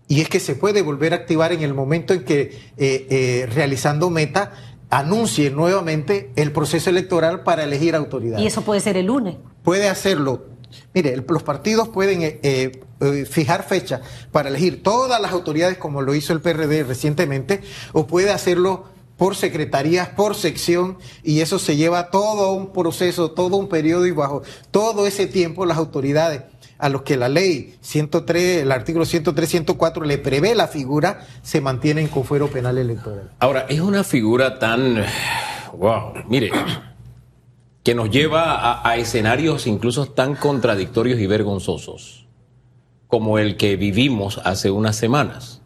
Y 0.09 0.21
es 0.21 0.29
que 0.29 0.41
se 0.41 0.57
puede 0.57 0.83
volver 0.83 1.13
a 1.13 1.17
activar 1.17 1.53
en 1.53 1.63
el 1.63 1.75
momento 1.75 2.13
en 2.13 2.25
que, 2.25 2.59
eh, 2.77 3.07
eh, 3.09 3.49
realizando 3.55 4.11
meta, 4.11 4.53
anuncie 4.91 5.51
nuevamente 5.51 6.33
el 6.37 6.51
proceso 6.51 6.91
electoral 6.91 7.43
para 7.43 7.63
elegir 7.63 7.95
autoridad. 7.95 8.39
Y 8.39 8.47
eso 8.47 8.63
puede 8.63 8.81
ser 8.81 8.97
el 8.97 9.07
lunes. 9.07 9.37
Puede 9.63 9.89
hacerlo 9.89 10.54
Mire, 10.95 11.17
los 11.17 11.43
partidos 11.43 11.89
pueden 11.89 12.23
eh, 12.23 12.41
eh, 12.43 12.81
eh, 13.01 13.27
fijar 13.29 13.67
fecha 13.67 14.01
para 14.33 14.49
elegir 14.49 14.83
todas 14.83 15.21
las 15.21 15.33
autoridades 15.33 15.79
como 15.79 16.03
lo 16.03 16.15
hizo 16.15 16.33
el 16.33 16.41
PRD 16.41 16.85
recientemente, 16.85 17.63
o 17.93 18.07
puede 18.07 18.31
hacerlo 18.31 18.85
por 19.17 19.37
secretarías, 19.37 20.09
por 20.09 20.35
sección, 20.35 20.99
y 21.23 21.41
eso 21.41 21.59
se 21.59 21.77
lleva 21.77 22.11
todo 22.11 22.53
un 22.53 22.73
proceso, 22.73 23.31
todo 23.31 23.57
un 23.57 23.69
periodo 23.69 24.07
y 24.07 24.11
bajo 24.11 24.43
todo 24.71 25.07
ese 25.07 25.27
tiempo 25.27 25.67
las 25.67 25.79
autoridades 25.79 26.43
a 26.79 26.89
los 26.89 27.03
que 27.03 27.17
la 27.17 27.29
ley 27.29 27.77
103, 27.81 28.63
el 28.63 28.73
artículo 28.73 29.05
103, 29.05 29.49
104 29.49 30.05
le 30.05 30.19
prevé 30.19 30.55
la 30.55 30.69
figura, 30.69 31.27
se 31.43 31.61
mantienen 31.61 32.09
con 32.09 32.25
fuero 32.25 32.49
penal 32.49 32.79
electoral. 32.79 33.31
Ahora, 33.39 33.67
es 33.69 33.81
una 33.81 34.05
figura 34.05 34.59
tan, 34.59 35.05
wow, 35.77 36.13
mire, 36.29 36.51
que 37.85 37.95
nos 37.95 38.11
lleva 38.11 38.55
a, 38.55 38.89
a 38.89 38.97
escenarios 38.97 39.67
incluso 39.69 40.07
tan 40.07 40.35
contradictorios 40.35 41.21
y 41.21 41.27
vergonzosos 41.29 42.27
como 43.07 43.39
el 43.39 43.57
que 43.57 43.77
vivimos 43.77 44.41
hace 44.45 44.71
unas 44.73 44.97
semanas. 44.97 45.61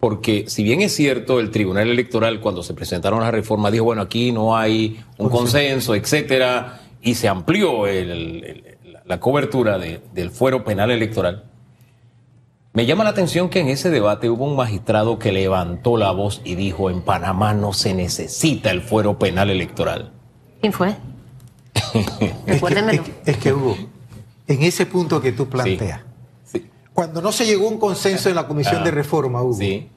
Porque 0.00 0.44
si 0.48 0.62
bien 0.64 0.80
es 0.80 0.94
cierto, 0.94 1.38
el 1.40 1.50
Tribunal 1.50 1.88
Electoral 1.88 2.40
cuando 2.40 2.62
se 2.62 2.74
presentaron 2.74 3.20
las 3.20 3.30
reformas 3.32 3.70
dijo, 3.72 3.84
bueno, 3.84 4.02
aquí 4.02 4.32
no 4.32 4.56
hay 4.56 4.98
un 5.18 5.28
consenso, 5.28 5.94
etcétera, 5.94 6.80
y 7.02 7.14
se 7.14 7.28
amplió 7.28 7.86
el- 7.86 8.10
el- 8.44 8.78
la 9.04 9.20
cobertura 9.20 9.78
de- 9.78 10.00
del 10.14 10.30
fuero 10.30 10.64
penal 10.64 10.90
electoral. 10.90 11.44
Me 12.72 12.86
llama 12.86 13.04
la 13.04 13.10
atención 13.10 13.48
que 13.48 13.60
en 13.60 13.68
ese 13.68 13.90
debate 13.90 14.30
hubo 14.30 14.44
un 14.44 14.54
magistrado 14.56 15.18
que 15.18 15.32
levantó 15.32 15.96
la 15.96 16.12
voz 16.12 16.40
y 16.44 16.54
dijo, 16.54 16.90
en 16.90 17.02
Panamá 17.02 17.54
no 17.54 17.72
se 17.72 17.92
necesita 17.94 18.70
el 18.70 18.82
fuero 18.82 19.18
penal 19.18 19.50
electoral. 19.50 20.12
¿Quién 20.60 20.72
fue? 20.72 20.94
Es 21.94 22.10
que, 22.20 22.34
Recuérdenmelo. 22.46 23.02
es 23.02 23.08
que- 23.08 23.30
es 23.30 23.36
que, 23.38 23.52
Hugo, 23.52 23.76
en 24.46 24.62
ese 24.62 24.86
punto 24.86 25.20
que 25.20 25.32
tú 25.32 25.48
planteas, 25.48 26.00
Sí. 26.44 26.64
cuando 26.94 27.20
no 27.22 27.32
se 27.32 27.46
llegó 27.46 27.66
a 27.68 27.70
un 27.70 27.78
consenso 27.78 28.28
en 28.28 28.34
la 28.34 28.46
Comisión 28.46 28.78
Ah, 28.80 28.84
de 28.84 28.90
Reforma, 28.90 29.42
Hugo, 29.42 29.54
Sí. 29.58 29.88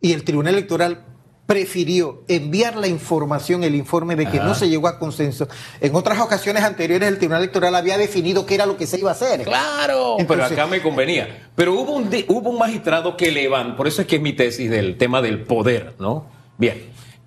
y 0.00 0.12
el 0.12 0.24
Tribunal 0.24 0.54
Electoral 0.54 1.04
prefirió 1.46 2.24
enviar 2.26 2.76
la 2.76 2.88
información, 2.88 3.62
el 3.62 3.76
informe 3.76 4.16
de 4.16 4.26
que 4.28 4.38
Ajá. 4.38 4.48
no 4.48 4.54
se 4.56 4.68
llegó 4.68 4.88
a 4.88 4.98
consenso. 4.98 5.46
En 5.80 5.94
otras 5.94 6.18
ocasiones 6.18 6.64
anteriores 6.64 7.08
el 7.08 7.18
Tribunal 7.18 7.42
Electoral 7.42 7.72
había 7.76 7.96
definido 7.96 8.44
qué 8.46 8.56
era 8.56 8.66
lo 8.66 8.76
que 8.76 8.86
se 8.88 8.98
iba 8.98 9.10
a 9.10 9.12
hacer. 9.14 9.44
Claro, 9.44 10.16
pero 10.26 10.44
acá 10.44 10.66
me 10.66 10.82
convenía. 10.82 11.48
Pero 11.54 11.72
hubo 11.80 11.92
un, 11.92 12.10
hubo 12.28 12.50
un 12.50 12.58
magistrado 12.58 13.16
que 13.16 13.30
levantó, 13.30 13.76
por 13.76 13.86
eso 13.86 14.02
es 14.02 14.08
que 14.08 14.16
es 14.16 14.22
mi 14.22 14.32
tesis 14.32 14.68
del 14.68 14.98
tema 14.98 15.22
del 15.22 15.44
poder, 15.44 15.94
¿no? 16.00 16.26
Bien, 16.58 16.82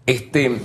este, 0.06 0.60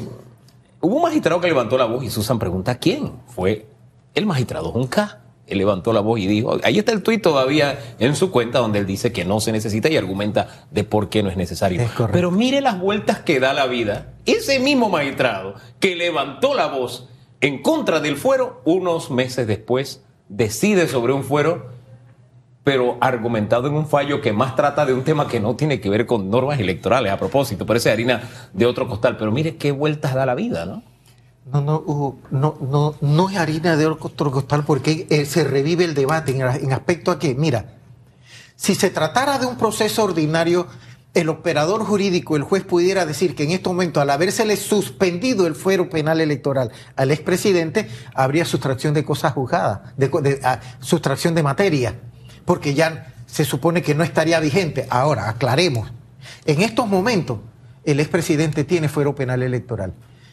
hubo 0.84 0.96
un 0.96 1.02
magistrado 1.02 1.40
que 1.40 1.48
levantó 1.48 1.78
la 1.78 1.86
voz 1.86 2.04
y 2.04 2.10
Susan 2.10 2.38
pregunta, 2.38 2.78
¿quién? 2.78 3.12
Fue 3.28 3.66
el 4.14 4.26
magistrado 4.26 4.70
Junca. 4.70 5.20
Él 5.46 5.58
levantó 5.58 5.92
la 5.92 6.00
voz 6.00 6.20
y 6.20 6.26
dijo, 6.26 6.56
ahí 6.62 6.78
está 6.78 6.92
el 6.92 7.02
tuit 7.02 7.20
todavía 7.22 7.78
en 7.98 8.16
su 8.16 8.30
cuenta 8.30 8.60
donde 8.60 8.78
él 8.78 8.86
dice 8.86 9.12
que 9.12 9.26
no 9.26 9.40
se 9.40 9.52
necesita 9.52 9.90
y 9.90 9.96
argumenta 9.96 10.66
de 10.70 10.84
por 10.84 11.10
qué 11.10 11.22
no 11.22 11.28
es 11.28 11.36
necesario. 11.36 11.82
Es. 11.82 11.90
Pero 12.12 12.30
mire 12.30 12.62
las 12.62 12.80
vueltas 12.80 13.20
que 13.20 13.40
da 13.40 13.52
la 13.52 13.66
vida. 13.66 14.14
Ese 14.24 14.58
mismo 14.58 14.88
magistrado 14.88 15.54
que 15.80 15.96
levantó 15.96 16.54
la 16.54 16.68
voz 16.68 17.08
en 17.42 17.60
contra 17.60 18.00
del 18.00 18.16
fuero, 18.16 18.62
unos 18.64 19.10
meses 19.10 19.46
después 19.46 20.02
decide 20.30 20.88
sobre 20.88 21.12
un 21.12 21.24
fuero, 21.24 21.73
pero 22.64 22.96
argumentado 23.00 23.68
en 23.68 23.74
un 23.74 23.86
fallo 23.86 24.20
que 24.22 24.32
más 24.32 24.56
trata 24.56 24.86
de 24.86 24.94
un 24.94 25.04
tema 25.04 25.28
que 25.28 25.38
no 25.38 25.54
tiene 25.54 25.80
que 25.80 25.90
ver 25.90 26.06
con 26.06 26.30
normas 26.30 26.58
electorales 26.58 27.12
a 27.12 27.18
propósito, 27.18 27.66
parece 27.66 27.90
harina 27.90 28.22
de 28.54 28.64
otro 28.66 28.88
costal. 28.88 29.16
Pero 29.18 29.30
mire 29.30 29.56
qué 29.56 29.70
vueltas 29.70 30.14
da 30.14 30.24
la 30.24 30.34
vida, 30.34 30.64
¿no? 30.64 30.82
No, 31.52 31.60
no, 31.60 31.76
Hugo, 31.84 32.18
no, 32.30 32.56
no, 32.62 32.94
no 33.02 33.28
es 33.28 33.36
harina 33.36 33.76
de 33.76 33.86
otro 33.86 34.30
costal 34.30 34.64
porque 34.64 35.06
eh, 35.10 35.26
se 35.26 35.44
revive 35.44 35.84
el 35.84 35.92
debate 35.94 36.34
en, 36.34 36.72
aspecto 36.72 37.10
a 37.10 37.18
que, 37.18 37.34
mira, 37.34 37.74
si 38.56 38.74
se 38.74 38.88
tratara 38.88 39.38
de 39.38 39.44
un 39.44 39.56
proceso 39.58 40.02
ordinario, 40.04 40.66
el 41.12 41.28
operador 41.28 41.84
jurídico, 41.84 42.34
el 42.36 42.42
juez 42.44 42.64
pudiera 42.64 43.04
decir 43.04 43.34
que 43.34 43.44
en 43.44 43.50
este 43.50 43.68
momento, 43.68 44.00
al 44.00 44.08
habérsele 44.08 44.56
suspendido 44.56 45.46
el 45.46 45.54
fuero 45.54 45.90
penal 45.90 46.22
electoral 46.22 46.70
al 46.96 47.10
expresidente, 47.10 47.88
habría 48.14 48.46
sustracción 48.46 48.94
de 48.94 49.04
cosas 49.04 49.34
juzgadas, 49.34 49.80
de- 49.98 50.40
ah, 50.42 50.60
sustracción 50.80 51.34
de 51.34 51.42
materia, 51.42 52.00
porque 52.44 52.74
ya 52.74 53.14
se 53.26 53.44
supone 53.44 53.82
que 53.82 53.94
no 53.94 54.04
estaría 54.04 54.38
vigente. 54.40 54.86
Ahora, 54.90 55.28
aclaremos, 55.28 55.90
en 56.46 56.62
estos 56.62 56.86
momentos, 56.86 57.38
el 57.84 58.00
expresidente 58.00 58.64
tiene 58.64 58.88
fuero 58.88 59.14
penal 59.14 59.42
electoral. 59.42 59.92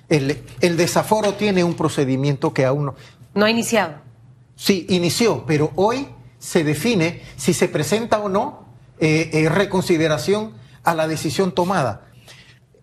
El, 0.10 0.44
el 0.60 0.78
desaforo 0.78 1.34
tiene 1.36 1.64
un 1.64 1.74
procedimiento 1.74 2.54
que 2.54 2.66
aún 2.66 2.86
no, 2.86 2.96
No 3.34 3.46
ha 3.46 3.50
iniciado. 3.50 3.96
Sí, 4.56 4.86
inició, 4.90 5.46
pero 5.46 5.72
hoy 5.76 6.08
se 6.38 6.64
define 6.64 7.22
si 7.38 7.54
se 7.54 7.68
presenta 7.68 8.20
o 8.20 8.30
no 8.30 8.66
eh, 9.00 9.30
eh, 9.34 9.50
reconsideración 9.50 10.54
a 10.84 10.94
la 10.94 11.08
decisión 11.08 11.54
tomada. 11.54 12.08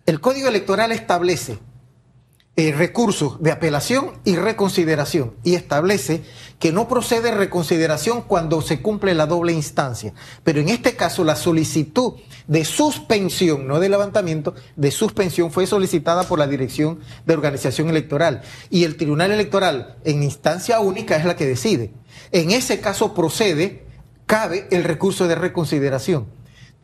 El 0.05 0.19
Código 0.19 0.47
Electoral 0.47 0.91
establece 0.91 1.59
eh, 2.59 2.73
recursos 2.73 3.41
de 3.41 3.53
apelación 3.53 4.19
y 4.25 4.35
reconsideración 4.35 5.33
y 5.45 5.55
establece 5.55 6.23
que 6.59 6.73
no 6.73 6.89
procede 6.89 7.31
reconsideración 7.31 8.21
cuando 8.21 8.61
se 8.61 8.81
cumple 8.81 9.13
la 9.13 9.27
doble 9.27 9.53
instancia. 9.53 10.13
Pero 10.43 10.59
en 10.59 10.67
este 10.67 10.97
caso 10.97 11.23
la 11.23 11.37
solicitud 11.37 12.15
de 12.47 12.65
suspensión, 12.65 13.65
no 13.65 13.79
de 13.79 13.87
levantamiento, 13.87 14.55
de 14.75 14.91
suspensión 14.91 15.53
fue 15.53 15.67
solicitada 15.67 16.23
por 16.23 16.37
la 16.37 16.47
Dirección 16.47 16.99
de 17.25 17.33
Organización 17.33 17.87
Electoral 17.87 18.41
y 18.69 18.83
el 18.83 18.97
Tribunal 18.97 19.31
Electoral 19.31 19.95
en 20.03 20.21
instancia 20.21 20.81
única 20.81 21.15
es 21.15 21.23
la 21.23 21.37
que 21.37 21.45
decide. 21.45 21.93
En 22.33 22.51
ese 22.51 22.81
caso 22.81 23.13
procede, 23.13 23.85
cabe 24.25 24.67
el 24.71 24.83
recurso 24.83 25.29
de 25.29 25.35
reconsideración. 25.35 26.27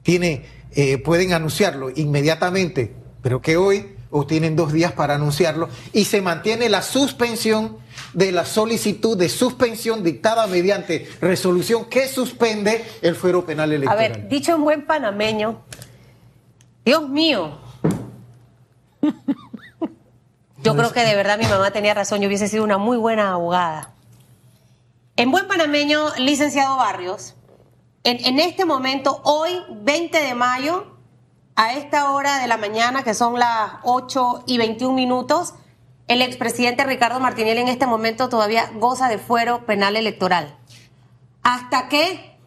Tiene, 0.03 0.45
eh, 0.71 0.99
pueden 0.99 1.33
anunciarlo 1.33 1.89
inmediatamente, 1.93 2.95
pero 3.21 3.41
que 3.41 3.57
hoy 3.57 3.94
o 4.11 4.25
tienen 4.25 4.55
dos 4.55 4.71
días 4.71 4.91
para 4.93 5.15
anunciarlo 5.15 5.69
y 5.93 6.05
se 6.05 6.21
mantiene 6.21 6.69
la 6.69 6.81
suspensión 6.81 7.77
de 8.13 8.31
la 8.31 8.45
solicitud 8.45 9.17
de 9.17 9.29
suspensión 9.29 10.03
dictada 10.03 10.47
mediante 10.47 11.09
resolución 11.21 11.85
que 11.85 12.07
suspende 12.07 12.85
el 13.01 13.15
fuero 13.15 13.45
penal 13.45 13.71
A 13.71 13.75
electoral. 13.75 13.97
ver, 13.97 14.29
dicho 14.29 14.55
en 14.55 14.63
buen 14.63 14.85
panameño, 14.85 15.61
Dios 16.85 17.09
mío. 17.09 17.59
Yo 20.63 20.75
creo 20.75 20.91
que 20.91 21.01
de 21.01 21.15
verdad 21.15 21.37
mi 21.37 21.45
mamá 21.45 21.71
tenía 21.71 21.93
razón, 21.93 22.21
yo 22.21 22.27
hubiese 22.27 22.47
sido 22.47 22.63
una 22.63 22.77
muy 22.77 22.97
buena 22.97 23.33
abogada. 23.33 23.91
En 25.15 25.29
buen 25.31 25.47
panameño, 25.47 26.09
licenciado 26.17 26.77
Barrios, 26.77 27.35
en, 28.03 28.25
en 28.25 28.39
este 28.39 28.65
momento, 28.65 29.21
hoy, 29.23 29.51
20 29.69 30.21
de 30.21 30.33
mayo, 30.33 30.94
a 31.55 31.73
esta 31.73 32.11
hora 32.11 32.39
de 32.39 32.47
la 32.47 32.57
mañana, 32.57 33.03
que 33.03 33.13
son 33.13 33.39
las 33.39 33.73
8 33.83 34.43
y 34.45 34.57
21 34.57 34.93
minutos, 34.93 35.53
el 36.07 36.21
expresidente 36.21 36.83
Ricardo 36.83 37.19
Martinelli 37.19 37.61
en 37.61 37.67
este 37.67 37.87
momento 37.87 38.29
todavía 38.29 38.71
goza 38.75 39.07
de 39.07 39.17
fuero 39.17 39.65
penal 39.65 39.95
electoral. 39.95 40.57
¿Hasta 41.41 41.87
qué? 41.89 42.37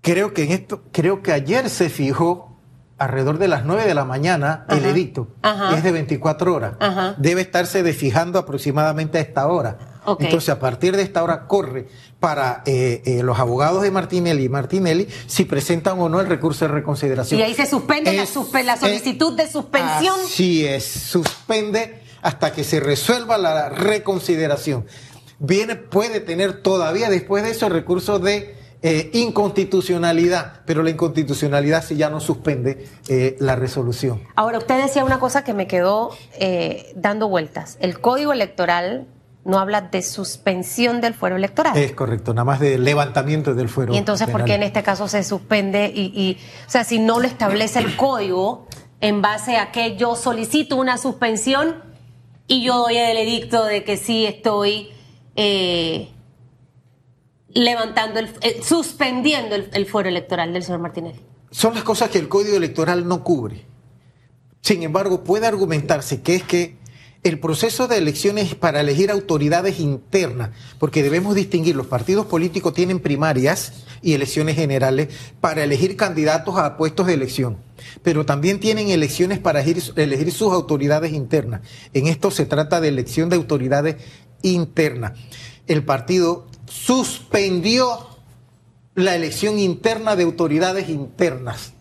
Creo 0.00 0.32
que 0.32 0.44
en 0.44 0.52
esto, 0.52 0.82
creo 0.92 1.22
que 1.22 1.32
ayer 1.32 1.68
se 1.70 1.88
fijó 1.88 2.56
alrededor 2.98 3.38
de 3.38 3.48
las 3.48 3.64
9 3.64 3.84
de 3.86 3.94
la 3.94 4.04
mañana 4.04 4.64
el 4.68 4.84
edicto. 4.84 5.28
Ajá. 5.42 5.76
Es 5.76 5.82
de 5.82 5.92
24 5.92 6.54
horas. 6.54 6.74
Ajá. 6.78 7.14
Debe 7.18 7.40
estarse 7.40 7.82
desfijando 7.82 8.38
aproximadamente 8.38 9.18
a 9.18 9.20
esta 9.20 9.46
hora. 9.48 9.95
Entonces, 10.18 10.48
a 10.50 10.58
partir 10.58 10.96
de 10.96 11.02
esta 11.02 11.22
hora 11.22 11.46
corre 11.46 11.88
para 12.20 12.62
eh, 12.66 13.02
eh, 13.04 13.22
los 13.22 13.38
abogados 13.38 13.82
de 13.82 13.90
Martinelli 13.90 14.44
y 14.44 14.48
Martinelli 14.48 15.08
si 15.26 15.44
presentan 15.44 15.98
o 16.00 16.08
no 16.08 16.20
el 16.20 16.26
recurso 16.28 16.66
de 16.66 16.72
reconsideración. 16.72 17.40
Y 17.40 17.42
ahí 17.42 17.54
se 17.54 17.66
suspende 17.66 18.12
la, 18.12 18.22
Es- 18.22 18.34
suspe- 18.36 18.62
la 18.64 18.76
solicitud 18.76 19.36
de 19.36 19.48
suspensión. 19.50 20.14
Así 20.24 20.64
es, 20.66 20.84
suspende 20.84 22.00
hasta 22.22 22.52
que 22.52 22.64
se 22.64 22.80
resuelva 22.80 23.38
la 23.38 23.68
reconsideración. 23.68 24.86
Viene, 25.38 25.76
puede 25.76 26.20
tener 26.20 26.62
todavía 26.62 27.10
después 27.10 27.44
de 27.44 27.50
eso 27.50 27.66
el 27.66 27.72
recurso 27.72 28.18
de 28.18 28.56
eh, 28.82 29.10
inconstitucionalidad, 29.12 30.60
pero 30.64 30.82
la 30.82 30.90
inconstitucionalidad 30.90 31.84
si 31.84 31.96
ya 31.96 32.08
no 32.10 32.20
suspende 32.20 32.86
eh, 33.08 33.36
la 33.40 33.56
resolución. 33.56 34.22
Ahora, 34.34 34.58
usted 34.58 34.80
decía 34.82 35.04
una 35.04 35.18
cosa 35.18 35.44
que 35.44 35.54
me 35.54 35.66
quedó 35.66 36.10
eh, 36.38 36.92
dando 36.94 37.28
vueltas. 37.28 37.76
El 37.80 38.00
código 38.00 38.32
electoral 38.32 39.06
no 39.46 39.58
habla 39.58 39.82
de 39.82 40.02
suspensión 40.02 41.00
del 41.00 41.14
fuero 41.14 41.36
electoral. 41.36 41.76
Es 41.76 41.92
correcto, 41.92 42.34
nada 42.34 42.44
más 42.44 42.60
de 42.60 42.78
levantamiento 42.78 43.54
del 43.54 43.68
fuero. 43.68 43.94
y 43.94 43.96
entonces, 43.96 44.28
¿por 44.28 44.44
qué 44.44 44.54
en 44.54 44.64
este 44.64 44.82
caso 44.82 45.08
se 45.08 45.22
suspende? 45.22 45.92
Y, 45.94 46.12
y, 46.14 46.38
o 46.66 46.70
sea, 46.70 46.84
si 46.84 46.98
no 46.98 47.20
lo 47.20 47.26
establece 47.26 47.78
el 47.78 47.96
código, 47.96 48.66
en 49.00 49.22
base 49.22 49.56
a 49.56 49.72
que 49.72 49.96
yo 49.96 50.16
solicito 50.16 50.76
una 50.76 50.98
suspensión 50.98 51.76
y 52.48 52.64
yo 52.64 52.78
doy 52.78 52.96
el 52.96 53.16
edicto 53.16 53.64
de 53.64 53.84
que 53.84 53.96
sí 53.96 54.26
estoy 54.26 54.88
eh, 55.36 56.10
levantando, 57.48 58.20
el, 58.20 58.30
eh, 58.40 58.60
suspendiendo 58.62 59.54
el, 59.54 59.70
el 59.72 59.86
fuero 59.86 60.08
electoral 60.08 60.52
del 60.52 60.62
señor 60.62 60.80
Martinelli. 60.80 61.20
Son 61.50 61.74
las 61.74 61.84
cosas 61.84 62.10
que 62.10 62.18
el 62.18 62.28
Código 62.28 62.56
Electoral 62.56 63.06
no 63.06 63.22
cubre. 63.22 63.64
Sin 64.60 64.82
embargo, 64.82 65.22
puede 65.22 65.46
argumentarse 65.46 66.20
que 66.20 66.34
es 66.34 66.42
que 66.42 66.76
el 67.26 67.40
proceso 67.40 67.88
de 67.88 67.98
elecciones 67.98 68.54
para 68.54 68.80
elegir 68.80 69.10
autoridades 69.10 69.80
internas, 69.80 70.50
porque 70.78 71.02
debemos 71.02 71.34
distinguir, 71.34 71.74
los 71.74 71.88
partidos 71.88 72.26
políticos 72.26 72.72
tienen 72.72 73.00
primarias 73.00 73.72
y 74.00 74.12
elecciones 74.12 74.54
generales 74.54 75.08
para 75.40 75.64
elegir 75.64 75.96
candidatos 75.96 76.56
a 76.56 76.76
puestos 76.76 77.08
de 77.08 77.14
elección, 77.14 77.56
pero 78.04 78.24
también 78.24 78.60
tienen 78.60 78.90
elecciones 78.90 79.40
para 79.40 79.60
elegir, 79.60 80.30
sus 80.30 80.52
autoridades 80.52 81.12
internas. 81.12 81.62
En 81.92 82.06
esto 82.06 82.30
se 82.30 82.46
trata 82.46 82.80
de 82.80 82.88
elección 82.88 83.28
de 83.28 83.34
autoridades 83.34 83.96
internas. 84.42 85.18
El 85.66 85.84
partido 85.84 86.46
suspendió 86.66 88.06
la 88.94 89.16
elección 89.16 89.58
interna 89.58 90.14
de 90.14 90.22
autoridades 90.22 90.88
internas. 90.88 91.72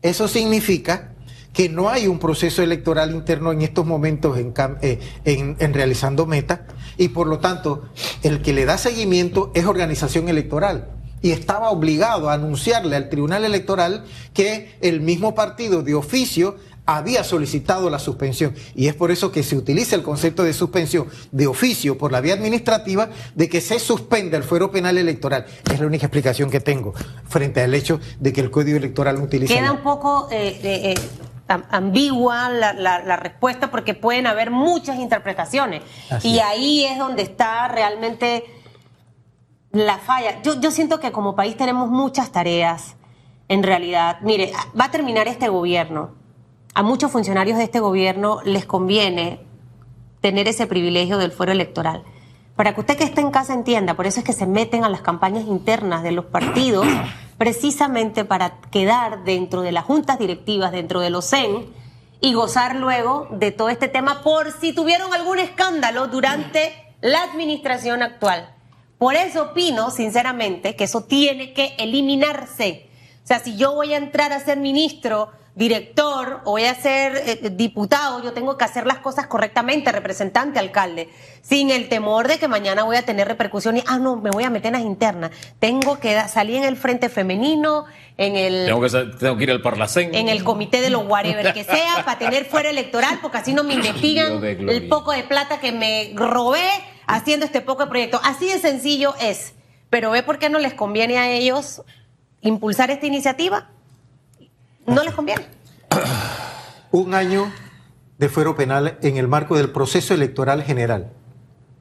Eso 0.00 0.28
significa 0.28 1.15
que 1.56 1.70
no 1.70 1.88
hay 1.88 2.06
un 2.06 2.18
proceso 2.18 2.62
electoral 2.62 3.12
interno 3.12 3.50
en 3.50 3.62
estos 3.62 3.86
momentos 3.86 4.36
en, 4.36 4.52
eh, 4.82 5.00
en, 5.24 5.72
realizando 5.72 6.26
meta 6.26 6.66
y 6.98 7.08
por 7.08 7.26
lo 7.26 7.38
tanto 7.38 7.84
el 8.22 8.42
que 8.42 8.52
le 8.52 8.66
da 8.66 8.76
seguimiento 8.76 9.52
es 9.54 9.64
organización 9.64 10.28
electoral 10.28 10.90
y 11.22 11.30
estaba 11.30 11.70
obligado 11.70 12.28
a 12.28 12.34
anunciarle 12.34 12.94
al 12.94 13.08
Tribunal 13.08 13.42
Electoral 13.46 14.04
que 14.34 14.76
el 14.82 15.00
mismo 15.00 15.34
partido 15.34 15.82
de 15.82 15.94
oficio 15.94 16.56
había 16.84 17.24
solicitado 17.24 17.88
la 17.88 17.98
suspensión. 17.98 18.54
Y 18.74 18.88
es 18.88 18.94
por 18.94 19.10
eso 19.10 19.32
que 19.32 19.42
se 19.42 19.56
utiliza 19.56 19.96
el 19.96 20.02
concepto 20.02 20.44
de 20.44 20.52
suspensión 20.52 21.08
de 21.32 21.46
oficio 21.46 21.96
por 21.96 22.12
la 22.12 22.20
vía 22.20 22.34
administrativa 22.34 23.08
de 23.34 23.48
que 23.48 23.62
se 23.62 23.80
suspende 23.80 24.36
el 24.36 24.44
fuero 24.44 24.70
penal 24.70 24.98
electoral. 24.98 25.46
Es 25.72 25.80
la 25.80 25.86
única 25.86 26.04
explicación 26.04 26.50
que 26.50 26.60
tengo 26.60 26.92
frente 27.26 27.62
al 27.62 27.74
hecho 27.74 27.98
de 28.20 28.32
que 28.34 28.42
el 28.42 28.50
Código 28.50 28.76
Electoral 28.76 29.16
no 29.16 29.24
utiliza. 29.24 29.54
Queda 29.54 29.72
un 29.72 29.82
poco 29.82 30.28
eh, 30.30 30.60
eh, 30.62 30.94
ambigua 31.48 32.48
la, 32.48 33.16
respuesta 33.16 33.70
porque 33.70 33.94
pueden 33.94 34.26
haber 34.26 34.50
muchas 34.50 34.98
interpretaciones. 34.98 35.82
y 36.22 36.38
ahí 36.40 36.84
es 36.84 36.98
donde 36.98 37.22
está 37.22 37.68
realmente 37.68 38.44
la 39.70 39.98
falla. 39.98 40.42
Yo, 40.42 40.60
yo 40.60 40.70
siento 40.70 41.00
que 41.00 41.12
como 41.12 41.34
país 41.36 41.56
tenemos 41.56 41.88
muchas 41.90 42.32
tareas. 42.32 42.96
En 43.48 43.62
realidad, 43.62 44.18
mire, 44.22 44.52
va 44.78 44.86
a 44.86 44.90
terminar 44.90 45.28
este 45.28 45.48
gobierno 45.48 46.26
a 46.76 46.82
muchos 46.82 47.10
funcionarios 47.10 47.56
de 47.56 47.64
este 47.64 47.80
gobierno 47.80 48.40
les 48.44 48.66
conviene 48.66 49.40
tener 50.20 50.46
ese 50.46 50.66
privilegio 50.66 51.16
del 51.16 51.32
fuero 51.32 51.50
electoral. 51.52 52.04
Para 52.56 52.74
que 52.74 52.80
usted 52.80 52.96
que 52.96 53.04
está 53.04 53.20
en 53.20 53.30
casa 53.30 53.52
entienda, 53.52 53.94
por 53.94 54.06
eso 54.06 54.20
es 54.20 54.26
que 54.26 54.32
se 54.32 54.46
meten 54.46 54.82
a 54.82 54.88
las 54.88 55.02
campañas 55.02 55.44
internas 55.44 56.02
de 56.02 56.12
los 56.12 56.24
partidos, 56.24 56.86
precisamente 57.38 58.24
para 58.24 58.60
quedar 58.70 59.24
dentro 59.24 59.60
de 59.60 59.72
las 59.72 59.84
juntas 59.84 60.18
directivas, 60.18 60.72
dentro 60.72 61.00
de 61.00 61.10
los 61.10 61.28
CEN, 61.28 61.66
y 62.20 62.32
gozar 62.32 62.76
luego 62.76 63.28
de 63.30 63.52
todo 63.52 63.68
este 63.68 63.88
tema 63.88 64.22
por 64.22 64.50
si 64.52 64.72
tuvieron 64.72 65.12
algún 65.12 65.38
escándalo 65.38 66.06
durante 66.06 66.72
la 67.02 67.22
administración 67.22 68.02
actual. 68.02 68.54
Por 68.96 69.14
eso 69.14 69.50
opino, 69.50 69.90
sinceramente, 69.90 70.74
que 70.74 70.84
eso 70.84 71.04
tiene 71.04 71.52
que 71.52 71.74
eliminarse. 71.76 72.85
O 73.26 73.28
sea, 73.28 73.40
si 73.40 73.56
yo 73.56 73.74
voy 73.74 73.92
a 73.92 73.96
entrar 73.96 74.32
a 74.32 74.38
ser 74.38 74.56
ministro 74.56 75.32
director 75.56 76.42
o 76.44 76.52
voy 76.52 76.62
a 76.62 76.76
ser 76.76 77.16
eh, 77.16 77.50
diputado, 77.50 78.22
yo 78.22 78.32
tengo 78.32 78.56
que 78.56 78.64
hacer 78.64 78.86
las 78.86 78.98
cosas 78.98 79.26
correctamente, 79.26 79.90
representante, 79.90 80.60
alcalde, 80.60 81.08
sin 81.42 81.70
el 81.70 81.88
temor 81.88 82.28
de 82.28 82.38
que 82.38 82.46
mañana 82.46 82.84
voy 82.84 82.94
a 82.94 83.04
tener 83.04 83.26
repercusiones. 83.26 83.82
Ah, 83.88 83.98
no, 83.98 84.14
me 84.14 84.30
voy 84.30 84.44
a 84.44 84.50
meter 84.50 84.68
en 84.68 84.72
las 84.74 84.82
internas. 84.82 85.32
Tengo 85.58 85.98
que 85.98 86.16
salir 86.28 86.58
en 86.58 86.64
el 86.64 86.76
frente 86.76 87.08
femenino, 87.08 87.86
en 88.16 88.36
el... 88.36 88.66
Tengo 88.66 88.80
que, 88.80 88.90
tengo 89.18 89.36
que 89.36 89.42
ir 89.42 89.50
al 89.50 89.60
Parlacén. 89.60 90.14
En 90.14 90.28
el 90.28 90.44
comité 90.44 90.80
de 90.80 90.90
los 90.90 91.04
whatever 91.04 91.52
que 91.52 91.64
sea, 91.64 91.96
para 92.04 92.20
tener 92.20 92.44
fuera 92.44 92.70
electoral, 92.70 93.18
porque 93.20 93.38
así 93.38 93.52
no 93.52 93.64
me 93.64 93.74
investigan 93.74 94.44
el 94.44 94.86
poco 94.86 95.10
de 95.10 95.24
plata 95.24 95.58
que 95.58 95.72
me 95.72 96.12
robé 96.14 96.68
haciendo 97.08 97.44
este 97.44 97.60
poco 97.60 97.86
de 97.86 97.88
proyecto. 97.88 98.20
Así 98.22 98.46
de 98.46 98.60
sencillo 98.60 99.16
es. 99.20 99.54
Pero 99.90 100.12
ve 100.12 100.22
por 100.22 100.38
qué 100.38 100.48
no 100.48 100.60
les 100.60 100.74
conviene 100.74 101.18
a 101.18 101.28
ellos 101.28 101.82
impulsar 102.48 102.90
esta 102.90 103.06
iniciativa 103.06 103.68
no 104.86 105.02
les 105.02 105.14
conviene. 105.14 105.46
Un 106.92 107.14
año 107.14 107.52
de 108.18 108.28
fuero 108.28 108.56
penal 108.56 108.98
en 109.02 109.16
el 109.16 109.28
marco 109.28 109.56
del 109.56 109.70
proceso 109.70 110.14
electoral 110.14 110.62
general. 110.62 111.12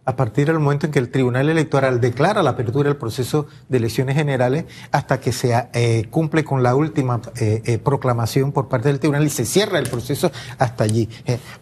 A 0.07 0.15
partir 0.15 0.45
del 0.45 0.60
momento 0.60 0.86
en 0.86 0.91
que 0.91 1.00
el 1.00 1.10
Tribunal 1.10 1.50
Electoral 1.50 2.00
declara 2.00 2.43
la 2.43 2.51
apertura 2.51 2.89
del 2.89 2.98
proceso 2.98 3.48
de 3.69 3.77
elecciones 3.77 4.16
generales 4.16 4.66
hasta 4.92 5.20
que 5.20 5.31
se 5.31 5.68
eh, 5.74 6.05
cumple 6.11 6.44
con 6.44 6.61
la 6.61 6.75
última 6.75 7.22
eh, 7.40 7.63
eh, 7.66 7.77
proclamación 7.79 8.51
por 8.51 8.68
parte 8.68 8.90
del 8.90 9.00
Tribunal 9.00 9.25
y 9.25 9.29
se 9.29 9.46
cierra 9.46 9.79
el 9.79 9.90
proceso 9.90 10.31
hasta 10.59 10.83
allí. 10.83 11.09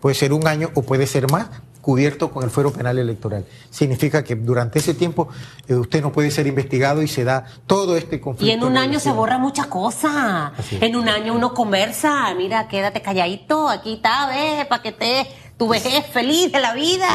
puede 0.01 0.15
ser 0.15 0.34
un 0.34 0.45
año 0.45 0.71
o 0.75 0.82
puede 0.82 1.08
ser 1.08 1.32
más, 1.32 1.47
cubierto 1.84 2.32
con 2.32 2.46
el 2.46 2.50
fuero 2.50 2.72
penal 2.72 2.98
electoral. 2.98 3.46
Significa 3.69 4.24
que 4.24 4.36
durante 4.36 4.80
ese 4.80 4.93
tiempo 4.93 5.28
eh, 5.67 5.76
usted 5.76 6.02
no 6.02 6.13
puede 6.13 6.32
ser 6.32 6.48
investigado 6.48 7.04
y 7.04 7.10
se 7.10 7.26
da 7.26 7.46
todo 7.67 7.98
este 7.98 8.22
conflicto. 8.22 8.50
Y 8.50 8.52
en 8.52 8.63
un 8.63 8.78
año 8.78 9.02
se 9.02 9.12
borra 9.12 9.38
muchas 9.38 9.67
cosas. 9.67 10.54
En 10.80 10.96
un 10.96 11.10
año 11.10 11.34
uno 11.34 11.54
conversa, 11.54 12.34
mira, 12.36 12.69
quédate 12.69 13.02
calladito, 13.02 13.67
aquí 13.67 13.96
está, 13.96 14.28
ve, 14.28 14.65
para 14.69 14.82
que 14.82 14.93
te 14.93 15.28
tu 15.58 15.67
vejez 15.67 16.06
feliz 16.08 16.54
de 16.54 16.62
la 16.62 16.74
vida. 16.74 17.06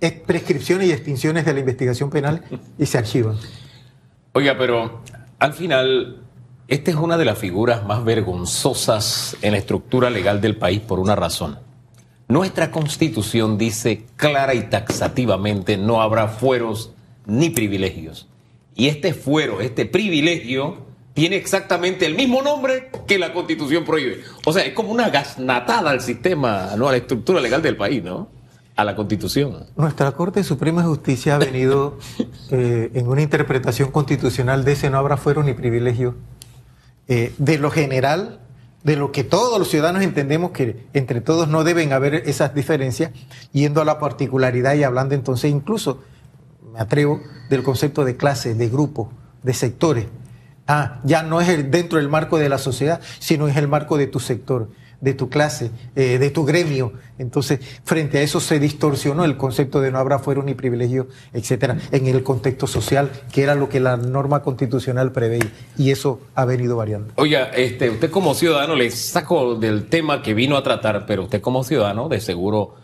Es 0.00 0.12
prescripciones 0.12 0.88
y 0.88 0.92
extinciones 0.92 1.44
de 1.44 1.52
la 1.52 1.60
investigación 1.60 2.08
penal 2.08 2.44
y 2.78 2.86
se 2.86 2.96
archivan. 2.96 3.36
Oiga, 4.32 4.56
pero 4.56 5.02
al 5.38 5.52
final, 5.52 6.22
esta 6.66 6.90
es 6.90 6.96
una 6.96 7.18
de 7.18 7.26
las 7.26 7.36
figuras 7.36 7.84
más 7.84 8.02
vergonzosas 8.04 9.36
en 9.42 9.52
la 9.52 9.58
estructura 9.58 10.08
legal 10.08 10.40
del 10.40 10.56
país 10.56 10.80
por 10.80 10.98
una 10.98 11.14
razón 11.14 11.67
nuestra 12.28 12.70
constitución 12.70 13.56
dice 13.56 14.04
clara 14.16 14.54
y 14.54 14.64
taxativamente 14.64 15.78
no 15.78 16.02
habrá 16.02 16.28
fueros 16.28 16.92
ni 17.26 17.50
privilegios. 17.50 18.28
Y 18.74 18.88
este 18.88 19.14
fuero, 19.14 19.60
este 19.60 19.86
privilegio, 19.86 20.86
tiene 21.14 21.36
exactamente 21.36 22.06
el 22.06 22.14
mismo 22.14 22.42
nombre 22.42 22.90
que 23.06 23.18
la 23.18 23.32
constitución 23.32 23.84
prohíbe. 23.84 24.22
O 24.44 24.52
sea, 24.52 24.64
es 24.64 24.72
como 24.72 24.92
una 24.92 25.08
gasnatada 25.08 25.90
al 25.90 26.00
sistema, 26.00 26.74
no 26.76 26.86
a 26.86 26.92
la 26.92 26.98
estructura 26.98 27.40
legal 27.40 27.60
del 27.60 27.76
país, 27.76 28.04
¿no? 28.04 28.28
A 28.76 28.84
la 28.84 28.94
constitución. 28.94 29.66
Nuestra 29.74 30.12
Corte 30.12 30.44
Suprema 30.44 30.82
de 30.82 30.88
Justicia 30.88 31.34
ha 31.34 31.38
venido 31.38 31.98
eh, 32.50 32.90
en 32.94 33.08
una 33.08 33.22
interpretación 33.22 33.90
constitucional 33.90 34.64
de 34.64 34.72
ese 34.72 34.90
no 34.90 34.98
habrá 34.98 35.16
fuero 35.16 35.42
ni 35.42 35.54
privilegio. 35.54 36.14
Eh, 37.08 37.32
de 37.38 37.58
lo 37.58 37.70
general, 37.70 38.38
de 38.84 38.96
lo 38.96 39.12
que 39.12 39.24
todos 39.24 39.58
los 39.58 39.68
ciudadanos 39.68 40.02
entendemos 40.02 40.52
que 40.52 40.86
entre 40.92 41.20
todos 41.20 41.48
no 41.48 41.64
deben 41.64 41.92
haber 41.92 42.14
esas 42.14 42.54
diferencias, 42.54 43.10
yendo 43.52 43.80
a 43.80 43.84
la 43.84 43.98
particularidad 43.98 44.74
y 44.74 44.84
hablando 44.84 45.14
entonces 45.14 45.50
incluso, 45.50 46.02
me 46.72 46.80
atrevo, 46.80 47.20
del 47.50 47.62
concepto 47.62 48.04
de 48.04 48.16
clase, 48.16 48.54
de 48.54 48.68
grupo, 48.68 49.10
de 49.42 49.54
sectores. 49.54 50.06
Ah, 50.66 51.00
ya 51.04 51.22
no 51.22 51.40
es 51.40 51.70
dentro 51.70 51.98
del 51.98 52.08
marco 52.08 52.38
de 52.38 52.48
la 52.48 52.58
sociedad, 52.58 53.00
sino 53.18 53.48
es 53.48 53.56
el 53.56 53.68
marco 53.68 53.96
de 53.96 54.06
tu 54.06 54.20
sector 54.20 54.68
de 55.00 55.14
tu 55.14 55.28
clase, 55.28 55.70
eh, 55.94 56.18
de 56.18 56.30
tu 56.30 56.44
gremio. 56.44 56.92
Entonces, 57.18 57.60
frente 57.84 58.18
a 58.18 58.22
eso 58.22 58.40
se 58.40 58.58
distorsionó 58.58 59.24
el 59.24 59.36
concepto 59.36 59.80
de 59.80 59.90
no 59.90 59.98
habrá 59.98 60.18
fuero 60.18 60.42
ni 60.42 60.54
privilegio, 60.54 61.08
etcétera, 61.32 61.78
en 61.92 62.06
el 62.06 62.22
contexto 62.22 62.66
social, 62.66 63.10
que 63.32 63.42
era 63.42 63.54
lo 63.54 63.68
que 63.68 63.80
la 63.80 63.96
norma 63.96 64.42
constitucional 64.42 65.12
preveía. 65.12 65.50
Y 65.76 65.90
eso 65.90 66.20
ha 66.34 66.44
venido 66.44 66.76
variando. 66.76 67.12
Oiga, 67.16 67.44
este, 67.54 67.90
usted 67.90 68.10
como 68.10 68.34
ciudadano, 68.34 68.74
le 68.74 68.90
saco 68.90 69.54
del 69.54 69.86
tema 69.86 70.22
que 70.22 70.34
vino 70.34 70.56
a 70.56 70.62
tratar, 70.62 71.06
pero 71.06 71.24
usted 71.24 71.40
como 71.40 71.64
ciudadano, 71.64 72.08
de 72.08 72.20
seguro 72.20 72.74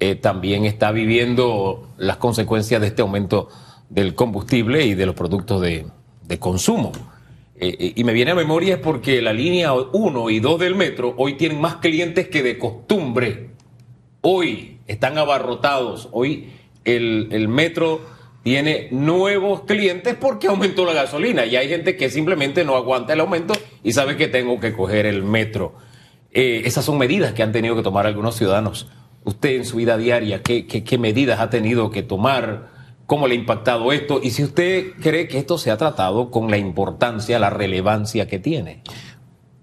eh, 0.00 0.14
también 0.16 0.64
está 0.64 0.92
viviendo 0.92 1.88
las 1.98 2.16
consecuencias 2.16 2.80
de 2.80 2.88
este 2.88 3.02
aumento 3.02 3.48
del 3.88 4.14
combustible 4.14 4.84
y 4.86 4.94
de 4.94 5.06
los 5.06 5.14
productos 5.14 5.60
de, 5.60 5.86
de 6.26 6.38
consumo. 6.38 6.92
Eh, 7.56 7.76
eh, 7.78 7.92
y 7.96 8.04
me 8.04 8.12
viene 8.12 8.32
a 8.32 8.34
memoria 8.34 8.74
es 8.74 8.80
porque 8.80 9.22
la 9.22 9.32
línea 9.32 9.72
1 9.72 10.30
y 10.30 10.40
2 10.40 10.58
del 10.58 10.74
metro 10.74 11.14
hoy 11.16 11.34
tienen 11.34 11.60
más 11.60 11.76
clientes 11.76 12.28
que 12.28 12.42
de 12.42 12.58
costumbre. 12.58 13.50
Hoy 14.20 14.78
están 14.86 15.18
abarrotados. 15.18 16.08
Hoy 16.12 16.50
el, 16.84 17.28
el 17.30 17.48
metro 17.48 18.00
tiene 18.42 18.88
nuevos 18.90 19.62
clientes 19.62 20.14
porque 20.20 20.48
aumentó 20.48 20.84
la 20.84 20.92
gasolina. 20.92 21.46
Y 21.46 21.56
hay 21.56 21.68
gente 21.68 21.96
que 21.96 22.10
simplemente 22.10 22.64
no 22.64 22.76
aguanta 22.76 23.14
el 23.14 23.20
aumento 23.20 23.54
y 23.82 23.92
sabe 23.92 24.16
que 24.16 24.28
tengo 24.28 24.60
que 24.60 24.72
coger 24.72 25.06
el 25.06 25.22
metro. 25.22 25.74
Eh, 26.30 26.62
esas 26.64 26.84
son 26.84 26.98
medidas 26.98 27.32
que 27.32 27.42
han 27.42 27.52
tenido 27.52 27.76
que 27.76 27.82
tomar 27.82 28.06
algunos 28.06 28.36
ciudadanos. 28.36 28.88
Usted 29.24 29.50
en 29.50 29.64
su 29.64 29.76
vida 29.76 29.96
diaria, 29.96 30.42
¿qué, 30.42 30.66
qué, 30.66 30.84
qué 30.84 30.98
medidas 30.98 31.40
ha 31.40 31.48
tenido 31.48 31.90
que 31.90 32.02
tomar? 32.02 32.73
Cómo 33.06 33.26
le 33.26 33.34
ha 33.34 33.38
impactado 33.38 33.92
esto 33.92 34.20
y 34.22 34.30
si 34.30 34.44
usted 34.44 34.92
cree 35.00 35.28
que 35.28 35.38
esto 35.38 35.58
se 35.58 35.70
ha 35.70 35.76
tratado 35.76 36.30
con 36.30 36.50
la 36.50 36.56
importancia, 36.56 37.38
la 37.38 37.50
relevancia 37.50 38.26
que 38.26 38.38
tiene. 38.38 38.82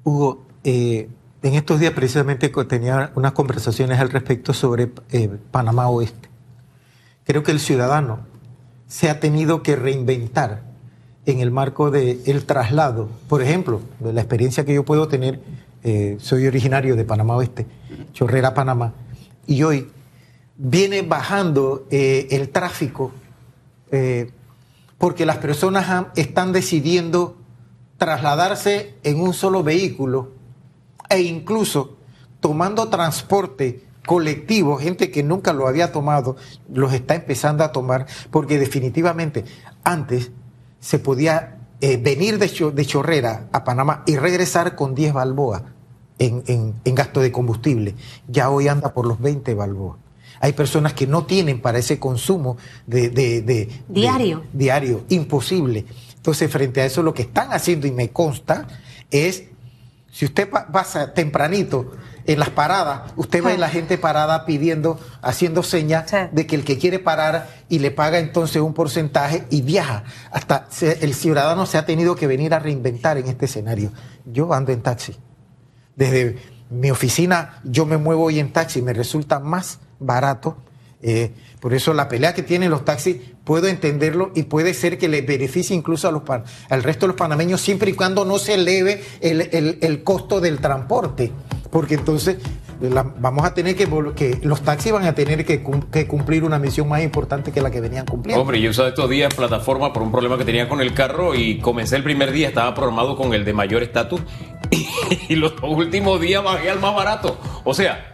Hugo, 0.03 0.45
eh, 0.63 1.09
en 1.41 1.53
estos 1.55 1.79
días 1.79 1.93
precisamente 1.93 2.49
tenía 2.49 3.11
unas 3.15 3.31
conversaciones 3.31 3.99
al 3.99 4.09
respecto 4.09 4.53
sobre 4.53 4.91
eh, 5.11 5.29
Panamá 5.49 5.89
Oeste. 5.89 6.29
Creo 7.23 7.43
que 7.43 7.51
el 7.51 7.59
ciudadano 7.59 8.19
se 8.87 9.09
ha 9.09 9.19
tenido 9.19 9.63
que 9.63 9.75
reinventar 9.75 10.63
en 11.25 11.39
el 11.39 11.51
marco 11.51 11.91
del 11.91 12.45
traslado. 12.45 13.09
Por 13.27 13.41
ejemplo, 13.41 13.81
de 13.99 14.13
la 14.13 14.21
experiencia 14.21 14.65
que 14.65 14.73
yo 14.73 14.83
puedo 14.83 15.07
tener, 15.07 15.39
eh, 15.83 16.17
soy 16.19 16.45
originario 16.45 16.95
de 16.95 17.05
Panamá 17.05 17.37
Oeste, 17.37 17.65
Chorrera, 18.11 18.53
Panamá, 18.53 18.93
y 19.47 19.63
hoy 19.63 19.89
viene 20.57 21.01
bajando 21.03 21.87
el 21.89 22.49
tráfico 22.49 23.11
eh, 23.91 24.31
porque 24.97 25.25
las 25.25 25.37
personas 25.37 26.07
están 26.15 26.51
decidiendo 26.51 27.37
trasladarse 27.97 28.95
en 29.03 29.19
un 29.21 29.33
solo 29.33 29.63
vehículo 29.63 30.31
e 31.09 31.21
incluso 31.21 31.97
tomando 32.39 32.87
transporte 32.89 33.83
colectivo, 34.05 34.77
gente 34.77 35.11
que 35.11 35.21
nunca 35.23 35.53
lo 35.53 35.67
había 35.67 35.91
tomado, 35.91 36.35
los 36.73 36.93
está 36.93 37.13
empezando 37.15 37.63
a 37.63 37.71
tomar, 37.71 38.07
porque 38.31 38.57
definitivamente 38.57 39.45
antes 39.83 40.31
se 40.79 40.97
podía 40.97 41.59
eh, 41.81 41.97
venir 41.97 42.39
de, 42.39 42.71
de 42.71 42.85
Chorrera 42.85 43.47
a 43.51 43.63
Panamá 43.63 44.03
y 44.07 44.15
regresar 44.15 44.75
con 44.75 44.95
10 44.95 45.13
balboas 45.13 45.63
en, 46.17 46.43
en- 46.47 46.73
en 46.83 46.95
gasto 46.95 47.19
de 47.19 47.31
combustible. 47.31 47.95
Ya 48.27 48.49
hoy 48.49 48.67
anda 48.67 48.93
por 48.93 49.05
los 49.05 49.19
20 49.19 49.53
balboas. 49.53 49.97
Hay 50.41 50.53
personas 50.53 50.93
que 50.93 51.07
no 51.07 51.25
tienen 51.25 51.61
para 51.61 51.77
ese 51.79 51.99
consumo 51.99 52.57
de, 52.87 53.09
de- 53.09 53.41
de- 53.41 53.65
de- 53.65 53.69
Diario. 53.87 54.43
diario, 54.51 55.05
imposible. 55.09 55.85
Entonces, 56.15 56.51
frente 56.51 56.81
a 56.81 56.85
eso, 56.85 57.01
lo 57.03 57.13
que 57.13 57.21
están 57.21 57.53
haciendo, 57.53 57.87
y 57.87 57.91
me 57.91 58.09
consta, 58.09 58.67
es, 59.11 59.43
si 60.11 60.25
usted 60.25 60.49
pa- 60.49 60.67
pasa 60.67 61.13
tempranito 61.13 61.91
en 62.25 62.37
las 62.39 62.49
paradas, 62.49 63.13
usted 63.15 63.43
ve 63.43 63.53
Ah. 63.53 63.57
la 63.57 63.69
gente 63.69 63.97
parada 63.97 64.45
pidiendo, 64.45 64.99
haciendo 65.21 65.63
señas 65.63 66.09
Sí. 66.09 66.17
de 66.31 66.45
que 66.45 66.55
el 66.55 66.63
que 66.63 66.77
quiere 66.77 66.99
parar 66.99 67.49
y 67.69 67.79
le 67.79 67.89
paga 67.91 68.19
entonces 68.19 68.61
un 68.61 68.73
porcentaje 68.73 69.45
y 69.49 69.61
viaja. 69.63 70.03
Hasta 70.31 70.67
el 71.01 71.13
ciudadano 71.15 71.65
se 71.65 71.77
ha 71.77 71.85
tenido 71.85 72.15
que 72.15 72.27
venir 72.27 72.53
a 72.53 72.59
reinventar 72.59 73.17
en 73.17 73.27
este 73.27 73.45
escenario. 73.45 73.91
Yo 74.25 74.53
ando 74.53 74.71
en 74.71 74.81
taxi. 74.81 75.15
Desde 75.95 76.37
mi 76.71 76.89
oficina 76.89 77.59
yo 77.63 77.85
me 77.85 77.97
muevo 77.97 78.23
hoy 78.25 78.39
en 78.39 78.51
taxi, 78.51 78.81
me 78.81 78.93
resulta 78.93 79.39
más 79.39 79.79
barato. 79.99 80.57
eh, 81.03 81.31
por 81.59 81.73
eso 81.73 81.93
la 81.93 82.07
pelea 82.07 82.33
que 82.33 82.41
tienen 82.43 82.69
los 82.71 82.85
taxis, 82.85 83.17
puedo 83.43 83.67
entenderlo 83.67 84.31
y 84.35 84.43
puede 84.43 84.73
ser 84.73 84.97
que 84.97 85.07
les 85.07 85.25
beneficie 85.25 85.75
incluso 85.75 86.07
a 86.07 86.11
los, 86.11 86.23
pan- 86.23 86.43
al 86.69 86.81
resto 86.83 87.05
de 87.05 87.09
los 87.09 87.17
panameños 87.17 87.61
siempre 87.61 87.91
y 87.91 87.93
cuando 87.93 88.23
no 88.25 88.39
se 88.39 88.53
eleve 88.55 89.03
el, 89.19 89.41
el- 89.51 89.77
el 89.81 90.03
costo 90.03 90.39
del 90.41 90.59
transporte. 90.59 91.31
Porque 91.71 91.95
entonces 91.95 92.37
vamos 93.19 93.45
a 93.45 93.53
tener 93.53 93.75
que, 93.75 93.87
que 94.15 94.39
los 94.43 94.61
taxis 94.61 94.91
van 94.91 95.05
a 95.05 95.13
tener 95.13 95.45
que, 95.45 95.63
cum- 95.63 95.83
que 95.91 96.07
cumplir 96.07 96.43
una 96.43 96.59
misión 96.59 96.89
más 96.89 97.01
importante 97.03 97.51
que 97.51 97.61
la 97.61 97.71
que 97.71 97.79
venían 97.79 98.05
cumpliendo. 98.05 98.41
Hombre, 98.41 98.59
yo 98.59 98.69
usado 98.71 98.89
estos 98.89 99.09
días 99.09 99.33
plataforma 99.33 99.93
por 99.93 100.03
un 100.03 100.11
problema 100.11 100.37
que 100.37 100.45
tenía 100.45 100.67
con 100.67 100.81
el 100.81 100.93
carro 100.93 101.33
y 101.35 101.59
comencé 101.59 101.95
el 101.95 102.03
primer 102.03 102.31
día, 102.31 102.47
estaba 102.49 102.73
programado 102.73 103.15
con 103.15 103.33
el 103.33 103.45
de 103.45 103.53
mayor 103.53 103.83
estatus 103.83 104.21
y 105.29 105.35
los 105.35 105.53
últimos 105.63 106.19
días 106.19 106.43
bajé 106.43 106.69
al 106.71 106.79
más 106.79 106.95
barato. 106.95 107.37
O 107.63 107.73
sea, 107.73 108.07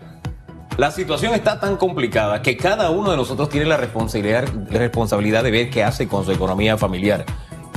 la 0.78 0.92
situación 0.92 1.34
está 1.34 1.60
tan 1.60 1.78
complicada 1.78 2.42
que 2.44 2.56
cada 2.58 2.92
uno 2.92 3.10
de 3.10 3.18
nosotros 3.18 3.50
tiene 3.50 3.66
la 3.66 3.78
responsabilidad 3.78 5.44
de 5.44 5.52
ver 5.52 5.70
qué 5.70 5.84
hace 5.84 6.08
con 6.08 6.26
su 6.26 6.32
economía 6.32 6.78
familiar. 6.78 7.26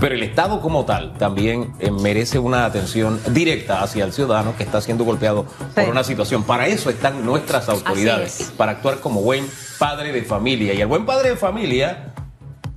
Pero 0.01 0.15
el 0.15 0.23
Estado 0.23 0.61
como 0.61 0.85
tal 0.87 1.13
también 1.19 1.75
eh, 1.79 1.91
merece 1.91 2.39
una 2.39 2.65
atención 2.65 3.21
directa 3.29 3.83
hacia 3.83 4.05
el 4.05 4.13
ciudadano 4.13 4.57
que 4.57 4.63
está 4.63 4.81
siendo 4.81 5.05
golpeado 5.05 5.45
por 5.75 5.89
una 5.89 6.03
situación. 6.05 6.43
Para 6.43 6.67
eso 6.69 6.89
están 6.89 7.25
nuestras 7.25 7.69
autoridades, 7.69 8.41
es. 8.41 8.51
para 8.51 8.73
actuar 8.73 9.01
como 9.01 9.21
buen 9.21 9.47
padre 9.79 10.11
de 10.13 10.23
familia. 10.23 10.73
Y 10.73 10.81
el 10.81 10.87
buen 10.87 11.05
padre 11.05 11.31
de 11.31 11.37
familia 11.37 12.15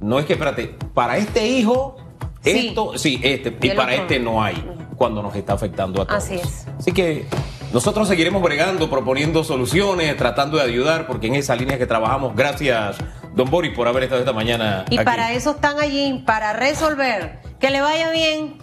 no 0.01 0.19
es 0.19 0.25
que, 0.25 0.33
espérate, 0.33 0.75
para 0.93 1.17
este 1.17 1.47
hijo, 1.47 1.95
Sí. 2.43 2.67
esto, 2.67 2.97
sí, 2.97 3.21
este, 3.23 3.55
Y 3.61 3.69
para 3.69 3.95
este 3.95 4.19
no 4.19 4.43
hay, 4.43 4.61
cuando 4.97 5.23
nos 5.23 5.33
está 5.33 5.53
afectando 5.53 6.01
a 6.01 6.05
todos. 6.05 6.21
Así 6.21 6.35
es. 6.35 6.67
Así 6.77 6.91
que 6.91 7.25
nosotros 7.71 8.05
seguiremos 8.09 8.41
bregando, 8.43 8.89
proponiendo 8.89 9.45
soluciones, 9.45 10.17
tratando 10.17 10.57
de 10.57 10.63
ayudar, 10.63 11.07
porque 11.07 11.27
en 11.27 11.35
esa 11.35 11.55
línea 11.55 11.77
que 11.77 11.85
trabajamos, 11.85 12.35
gracias, 12.35 12.97
don 13.35 13.49
Boris, 13.49 13.73
por 13.75 13.87
haber 13.87 14.03
estado 14.03 14.21
esta 14.21 14.33
mañana. 14.33 14.85
Y 14.89 14.95
aquí. 14.95 15.05
para 15.05 15.33
eso 15.33 15.51
están 15.51 15.79
allí, 15.79 16.23
para 16.25 16.53
resolver. 16.53 17.39
Que 17.59 17.69
le 17.69 17.81
vaya 17.81 18.11
bien. 18.11 18.57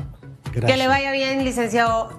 Que 0.53 0.77
le 0.77 0.89
vaya 0.89 1.13
bien, 1.13 1.45
licenciado 1.45 2.19